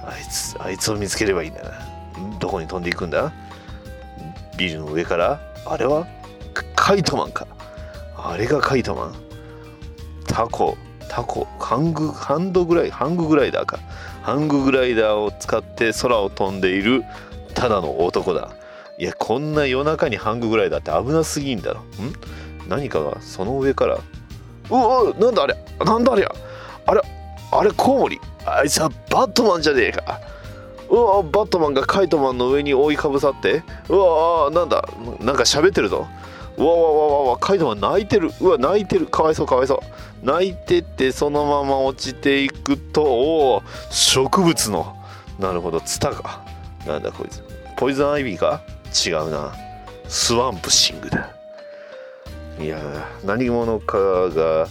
[0.04, 1.70] あいつあいつを見つければいいんだな。
[2.38, 3.32] どこに飛んでいくんだ？
[4.56, 5.40] ビルの上から？
[5.66, 6.06] あれは？
[6.76, 7.46] カイトマンか。
[8.16, 9.14] あれがカイトマン。
[10.26, 10.76] タコ。
[11.08, 11.46] タコ。
[11.58, 13.78] ハングハンドぐらいハンググライダーか。
[14.22, 17.04] ハンググライダーを使って空を飛んでいる
[17.54, 18.50] ただの男だ。
[18.98, 21.80] いやこんな夜中にハンググライダーって危なすぎんだろ。
[21.80, 21.84] ん？
[22.68, 23.98] 何かがその上から
[24.72, 25.56] うわなんだあれ？
[25.84, 26.26] なんだあれ
[26.86, 27.02] あれ
[27.52, 28.18] あれコウモリ？
[28.46, 30.20] あいつはバットマンじゃねえか。
[30.88, 33.62] うわバットマンがカイトマンの上に覆いかぶさって。
[33.88, 34.88] うわなんだ？
[35.20, 36.06] なんか喋ってるぞ。
[36.56, 38.30] うわわわわわカイトマン泣いてる。
[38.40, 39.06] うわ泣いてる。
[39.06, 40.26] かわいそうかわいそう。
[40.26, 44.96] 泣いてってそのまま落ちていくとおお植物の。
[45.38, 45.80] なるほど。
[45.80, 46.42] ツタか。
[46.86, 47.42] なんだこいつ。
[47.76, 48.62] ポイズンアイビーか？
[49.06, 49.52] 違うな。
[50.08, 51.30] スワンプシングだ。
[52.58, 52.78] いや
[53.24, 53.98] 何者か
[54.28, 54.68] が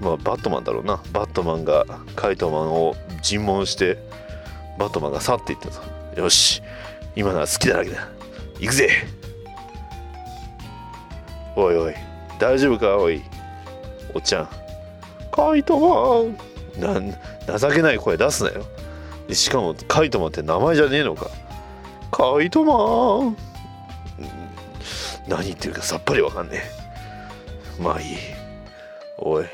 [0.00, 1.00] まあバットマンだろうな。
[1.12, 3.98] バットマンがカイトマンを尋問して
[4.78, 5.80] バットマンが去っていったぞ
[6.16, 6.62] よし。
[7.14, 8.08] 今のは好きだらけだ。
[8.58, 8.88] 行くぜ。
[11.54, 11.94] おいおい。
[12.38, 12.96] 大丈夫か？
[12.96, 13.22] おい。
[14.14, 14.48] おっちゃん。
[15.30, 16.38] カイトマン。
[16.80, 17.14] なん
[17.58, 18.64] 情けない声出すなよ。
[19.30, 21.28] しかもカイトマンって名前じゃねえのか。
[22.10, 23.36] カイトマン。
[25.28, 26.81] 何言ってるかさっぱりわかんねえ。
[27.80, 28.16] まあいい。
[29.18, 29.46] おい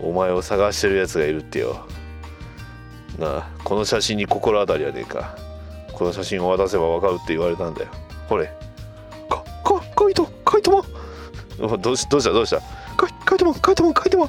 [0.00, 1.86] お前を探してるやつがいるってよ。
[3.18, 5.36] なあこの写真に心当たりはねえか。
[5.92, 7.88] この写真を渡せばわかるって言われたんだよ。
[8.28, 8.46] ほれ。
[9.28, 10.80] かかカイトカイトマ
[11.76, 11.82] ン？
[11.82, 12.30] どうしどうした？
[12.30, 12.60] どうした？
[12.96, 14.28] カイカイトマンカイトマンカイトマン？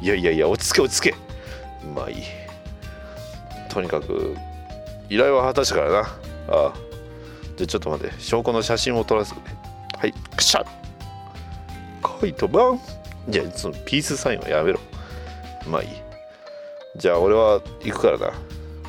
[0.00, 1.14] いやいやいや落ち着け落ち着け。
[1.94, 2.22] まあいい。
[3.68, 4.36] とにかく
[5.10, 5.98] 依頼は果たしたからな。
[6.00, 6.04] あ
[6.48, 6.72] あ。
[7.56, 8.14] じゃあちょっと待って。
[8.20, 9.40] 証拠の写真を撮らせて
[9.98, 10.14] はい。
[10.36, 10.64] クシャ
[12.18, 12.80] カイトマン
[13.28, 14.80] じゃあそのピースサインはやめろ。
[15.68, 15.88] まあいい。
[16.96, 18.26] じゃあ俺は行くからな。
[18.26, 18.32] あ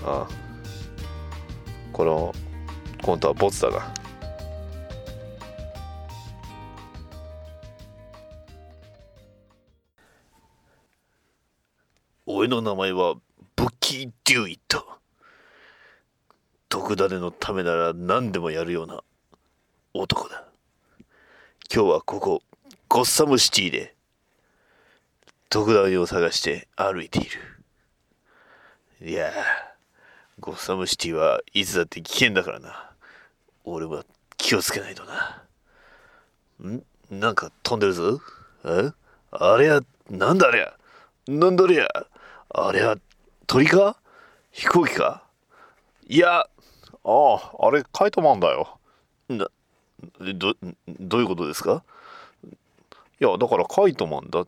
[0.03, 0.27] あ。
[1.93, 2.33] この
[3.03, 3.93] コントはボツだな。
[12.25, 13.15] 俺の名前は
[13.55, 14.87] ブッキー・デュイット。
[16.67, 19.03] 特ダネのためなら何でもやるような
[19.93, 20.45] 男だ。
[21.71, 22.41] 今日はここ。
[22.89, 23.93] ゴッサムシティで
[25.47, 27.29] 特ダネを探して歩いてい
[28.99, 29.07] る。
[29.07, 29.31] いや
[30.39, 32.89] ゴッサムシティはいつだって危険だからな。
[33.63, 34.05] 俺は
[34.37, 35.43] 気をつけないとな。
[36.67, 36.81] ん？
[37.11, 38.19] なんか飛んでるぞ？
[38.65, 38.91] え？
[39.31, 40.73] あれはなんだあれや
[41.27, 41.87] なんだあれや
[42.49, 42.97] あれは
[43.45, 43.97] 鳥か？
[44.51, 45.23] 飛行機か？
[46.07, 46.47] いやあ
[47.03, 48.79] ああれカイトマンだよ。
[49.29, 49.45] な
[50.33, 50.55] ど
[50.87, 51.83] どういうことですか？
[53.21, 54.45] いやだからカイトマンだ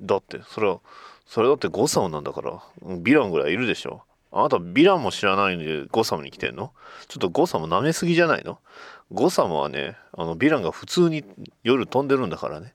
[0.00, 0.80] だってそれは
[1.26, 4.02] それだってゴサムなんだからヴィランぐらいいるでしょ。
[4.30, 6.72] あなたヴィランも知らないのでゴサムに来てんの？
[7.08, 8.58] ちょっとゴサム舐めすぎじゃないの？
[9.12, 11.24] ゴサムはねあのヴィランが普通に
[11.62, 12.74] 夜飛んでるんだからね。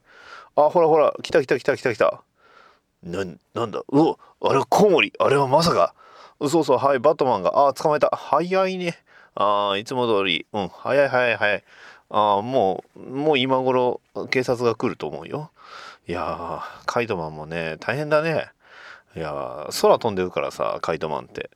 [0.55, 2.23] あほらほら来た来た来た来た来た。
[3.03, 3.79] ななんだ？
[3.87, 5.93] うおあれはコウモリあれはまさか。
[6.47, 8.09] そうそうはいバットマンがあ捕まえた。
[8.15, 8.97] 早いね。
[9.35, 10.45] あいつも通り。
[10.53, 11.63] うん早い早い早い。
[12.09, 15.51] あもうもう今頃警察が来ると思うよ。
[16.07, 18.49] いやーカイトマンもね大変だね。
[19.15, 21.49] いやー空飛んでるからさカイトマンって。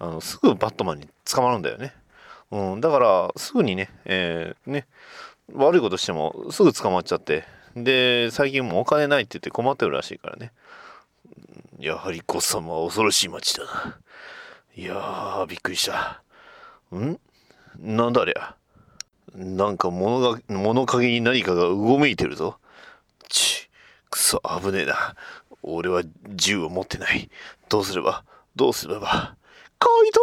[0.00, 1.92] あのすぐバットマンに捕まるんだよね、
[2.52, 4.86] うん、だからすぐにね,、えー、ね
[5.52, 7.44] 悪いことしてもすぐ捕まっちゃって。
[7.74, 10.52] で最近もお金ないって言って困ってるらしいからね。
[11.78, 13.98] やはりゴッサムは恐ろしい街だな。
[14.76, 16.22] いやーびっくりした。
[16.94, 17.18] ん？
[17.80, 18.54] なんだありゃ。
[19.38, 22.58] なんか物が物陰に何かがうごめいてるぞ。
[23.28, 23.70] ち
[24.10, 25.14] くそ危ねえな。
[25.62, 27.30] 俺は銃を持ってない。
[27.68, 28.24] どうすれば？
[28.56, 29.36] どうすれば？
[29.78, 30.20] カイト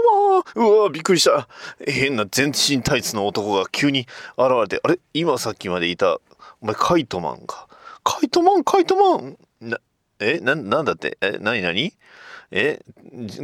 [0.56, 1.48] マンうわびっくりした。
[1.88, 4.02] 変な全身タイツの男が急に
[4.38, 4.82] 現れて。
[4.84, 5.00] あれ？
[5.14, 6.16] 今さっきまでいた
[6.60, 7.70] お前カイトマンか？
[8.04, 8.66] カイトマン？
[8.66, 9.38] カイトマン？
[9.62, 9.78] な
[10.20, 10.42] え？
[10.42, 11.18] ななんだって？
[11.22, 11.38] え？
[11.40, 11.94] 何何？
[12.52, 12.82] え？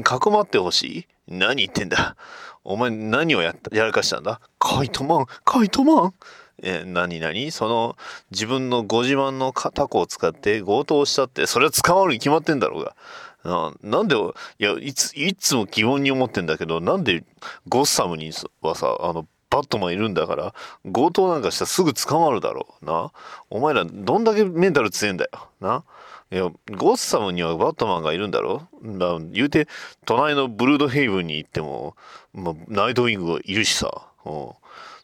[0.03, 1.07] かくまってほしい？
[1.31, 2.15] 何言ってんだ？
[2.63, 4.39] お前何をやったやらかしたんだ？
[4.59, 5.25] カイトマン？
[5.45, 6.13] カイトマン？
[6.61, 7.51] え何何？
[7.51, 7.97] その
[8.29, 12.95] 自分のご自慢のタコを使って強盗したってそれは捕まるに決まってんだろうが。
[13.43, 17.23] ななんでいやいついつも疑問に思ってんだけどなんで
[17.67, 20.53] ゴッサムにはさあのバットマンいるんだから
[20.83, 22.85] 強盗なんかしたらすぐ捕まるだろう？
[22.85, 23.11] な？
[23.49, 25.31] お前らどんだけメンタル強いんだよ？
[25.59, 25.83] な？
[26.31, 26.43] いや
[26.77, 28.67] ゴッサムにはバットマンがいるんだろ？
[28.81, 29.67] だ言うて
[30.05, 31.97] 隣のブルードヘイブンに行っても、
[32.33, 34.33] ま、ナイトウィングがいるしさ、うん、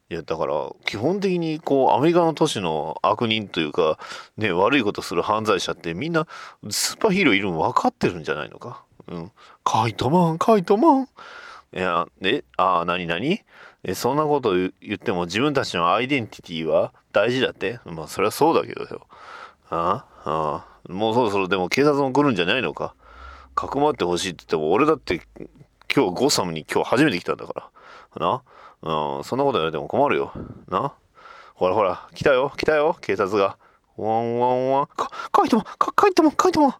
[0.10, 0.54] いやだから
[0.86, 4.00] 基本的にこうアメリカの都市の悪人というか、
[4.38, 6.28] ね、悪いことする犯罪者ってみんな
[6.70, 8.84] スーパーヒーローいるの分かってるんじゃないのか？
[9.08, 9.32] うん。
[9.66, 11.10] カイトマンカイトマン。
[11.74, 13.42] いやえああ何何？
[13.84, 17.82] えそんなこと言っても自分たちのアイデンティティは大事だって。
[17.84, 19.08] まあそれはそうだけどよ。
[19.70, 20.77] ああ。
[20.88, 22.96] もうそろそろでも警察も来るんじゃないのか。
[23.56, 25.22] かくまってほしいって言っても俺だって
[25.94, 27.70] 今日ゴッサムに今日初めて来たんだか
[28.16, 28.28] ら。
[28.28, 28.42] な？
[29.18, 30.32] うんそんなこと言われても困るよ。
[30.70, 30.94] な？
[31.56, 32.54] ほらほら来たよ。
[32.56, 32.96] 来たよ。
[33.02, 33.58] 警察が。
[33.98, 34.86] ワンワンワン。
[34.86, 36.74] か書いてもか書いても書いても。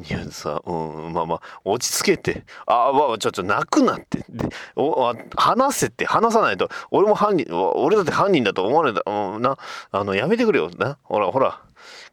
[0.00, 0.72] いやさ、う
[1.10, 2.44] ん、まあまあ、落ち着けて。
[2.66, 4.24] ああ、まあ、ちょっと泣くなって。
[4.28, 6.68] でおあ話せって、話さないと。
[6.92, 9.02] 俺も犯人、俺だって犯人だと思われた。
[9.04, 9.58] うん、な、
[9.90, 10.70] あの、やめてくれよ。
[10.78, 11.60] な、ほら、ほら。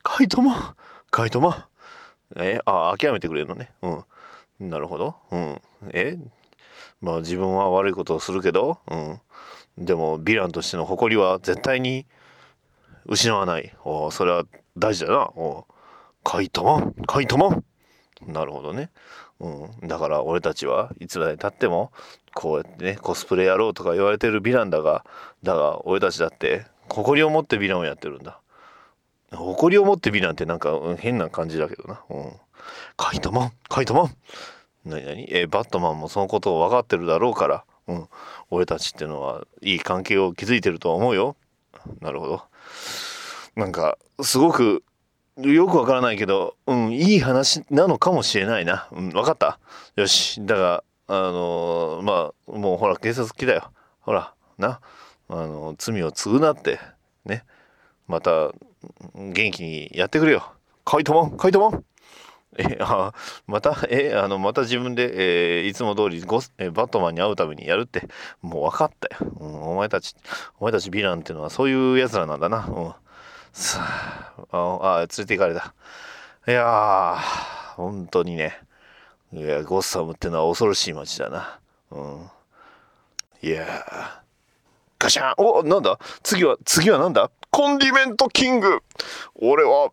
[0.02, 0.76] カイトマ
[1.16, 1.70] カイトマ
[2.36, 3.72] え、あ、諦めてくれるのね。
[3.82, 4.04] う
[4.66, 4.70] ん。
[4.70, 5.16] なるほど。
[5.32, 5.62] うん。
[5.94, 6.18] え
[7.00, 9.22] まあ、自分は悪いことをするけど、うん。
[9.78, 12.06] でも、ヴィランとしての誇りは絶対に
[13.06, 13.74] 失わない。
[13.86, 14.44] おそれは
[14.78, 15.20] 大事だな。
[15.38, 15.66] お
[16.22, 17.64] カイトマン、カイトマン？
[18.28, 18.90] なるほどね。
[19.40, 21.94] うん、だから俺たちはいつまでたっても
[22.34, 25.06] こうやってねコスプレやろうとか言われてるヴィランだが
[25.44, 28.42] だが俺たちだって誇りを持ってヴィランをやってるんだ
[29.36, 32.32] 誇りを持ってヴィランってなんか、変な感じだけどな、うん、
[32.98, 33.52] カイトマン？
[33.70, 34.16] カイトマン？
[34.86, 35.06] 何？
[35.06, 35.28] 何？
[35.30, 38.08] えバットマンもそのことを分かってるだろうから、うん、
[38.50, 41.36] 俺たちってのはいい関係を築いてるとは思うよ。
[42.02, 42.42] なるほど。
[43.56, 44.84] なんかすごく
[45.38, 48.88] よくわからないけど、うん、いい話なのかもしれないな。
[48.92, 49.60] うん、わかった。
[49.96, 50.46] よし。
[50.46, 53.70] だが、あのーまあ、もうほら、警察来たよ。
[54.00, 54.80] ほら、な。
[55.28, 56.80] あのー罪を償って、
[57.26, 57.44] ね。
[58.08, 58.52] また、
[59.16, 60.54] 元気にやってくれよ。
[60.84, 61.84] カイトマン、カイトマン
[62.58, 63.14] え、あ、
[63.48, 68.08] また、え、あの、また自分で、えーいつも通りゴス、えバットマンに会うためにやるって、
[68.42, 69.32] もう分かったよ。
[69.40, 70.16] うん、お前たち、
[70.60, 72.66] お前たちヴィランってのはそういう奴らなんだな。
[72.68, 72.94] うん。
[73.54, 73.82] さ
[74.52, 75.74] あ、あ、連れて行かれた。
[76.48, 78.62] いやー、本当にね。
[79.34, 81.60] いや、ゴッサムってのは恐ろしい街だな。
[81.92, 82.30] うん。
[83.42, 84.25] いや。
[84.98, 85.34] ガシャン。
[85.38, 86.00] お、なんだ？
[86.24, 87.30] 次は、次はなんだ？
[87.52, 88.82] コンディメントキング。
[89.36, 89.92] 俺は、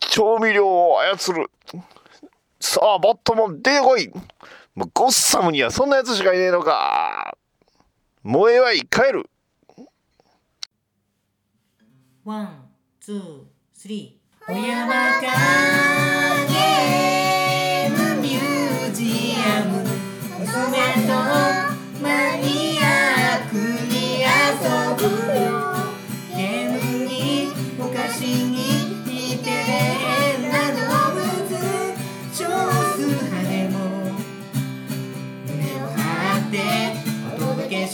[0.00, 1.50] 調味料を操る。
[2.60, 4.10] さあ、バットマン出てこい
[4.74, 7.36] もうゴッサムにはそんな奴しかいねえのか。
[8.22, 9.30] 燃えはい帰る。
[12.24, 12.68] ワン、
[13.00, 14.52] ツー、スリー。
[14.52, 15.20] 小山か
[16.48, 19.82] ゲームミュージアム。
[20.40, 20.48] 娘
[21.06, 21.45] と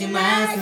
[0.02, 0.58] します。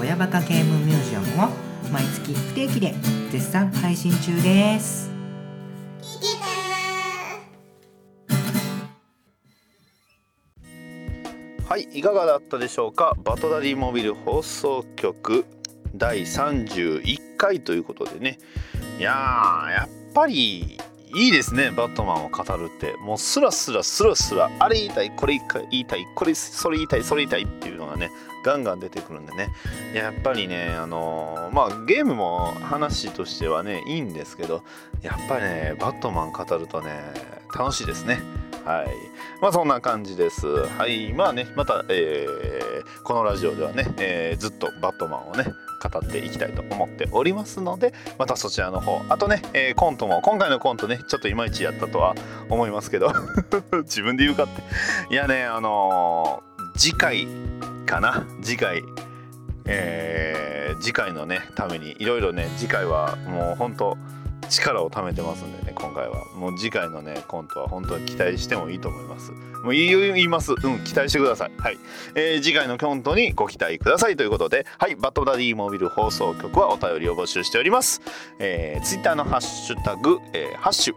[0.00, 1.48] 親バカゲームミュージアムを
[1.92, 2.94] 毎月不定期で
[3.30, 5.10] 絶賛配信中です。
[11.68, 13.14] はいいかがだったでしょうか？
[13.22, 15.44] バトダディモビル放送局
[15.94, 18.38] 第31回ということでね。
[18.98, 20.78] いやーやっぱり
[21.14, 22.94] いいですねバットマンを語るって。
[23.00, 25.40] もうスラスラスラスラあれ言いたいこれ
[25.70, 28.10] 言いたいこれそれ言いたいそれ言いたいっていうのがね
[28.44, 29.52] ガンガン出てくるんでね。
[29.94, 34.62] やっぱりねあのーまあゲームも話としてはねいいんですけど
[35.02, 37.00] やっぱりねバットマン語るとね
[37.56, 38.20] 楽しいですね。
[38.64, 38.86] はい。
[39.40, 40.46] まあそんな感じです。
[40.46, 41.12] はい。
[41.12, 42.70] まあねまた、えー
[43.04, 45.44] このラジオではね、えーずっとバットマンをね
[45.82, 49.02] 語っていきたいと思っておりますのでまたそちらの方。
[49.08, 52.14] あとね、えーコントも今回のコントねちょっといまいちやったとは
[52.48, 53.12] 思いますけど。
[53.84, 54.62] 自分で言うかって。
[55.12, 57.26] いやねあのー次回
[57.90, 58.24] かな？
[58.42, 58.82] 次回。
[59.66, 61.94] えー次回のねために。
[61.98, 63.98] いろいろね次回はもう本当
[64.48, 66.24] 力を貯めてますんでね今回は。
[66.36, 69.32] もう次回のねコントは本当に期待してもいいと思います。
[69.32, 70.52] もう言います。
[70.52, 71.52] うん期待してください。
[71.58, 71.78] はい、
[72.14, 74.16] えー次回のコントにご期待ください。
[74.16, 74.64] ということで。
[74.78, 74.96] はい。
[74.96, 78.00] バッドダディモビル放送局はお便りを募集しております。
[78.38, 80.94] えー、ツイッターのハッシュタグ、えーハッシュ。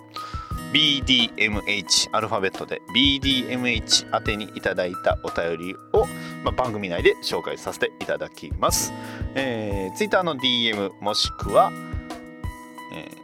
[0.74, 2.82] BDMH アルファベットで。
[2.96, 6.08] BDMH 宛てにいただいたお便りを、
[6.44, 8.94] まあ、番組内で紹介させていただきます、
[9.36, 11.72] えー、Twitter の DM もしくは、
[12.94, 13.24] えー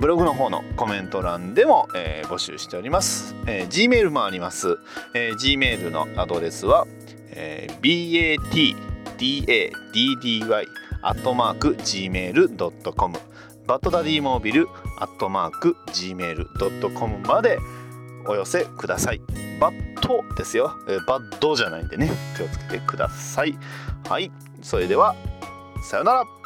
[0.00, 4.78] ブログの方のコメント欄でも、えー募集しております、えー Gmail もあります、
[5.14, 6.86] えー Gmail のアドレスは、
[7.30, 8.38] えー
[9.18, 10.66] BATDADDY
[11.02, 13.18] アットマーク Gmail.com
[13.66, 14.68] バッドダディモービル
[14.98, 17.58] アットマーク Gmail.com まで
[18.28, 19.20] お寄せください。
[19.60, 22.10] バットですよ、えーバッドじゃないんでね。
[22.36, 23.58] 気をつけてください。
[24.08, 24.30] はい。
[24.62, 25.16] それでは
[25.82, 26.37] さよなら。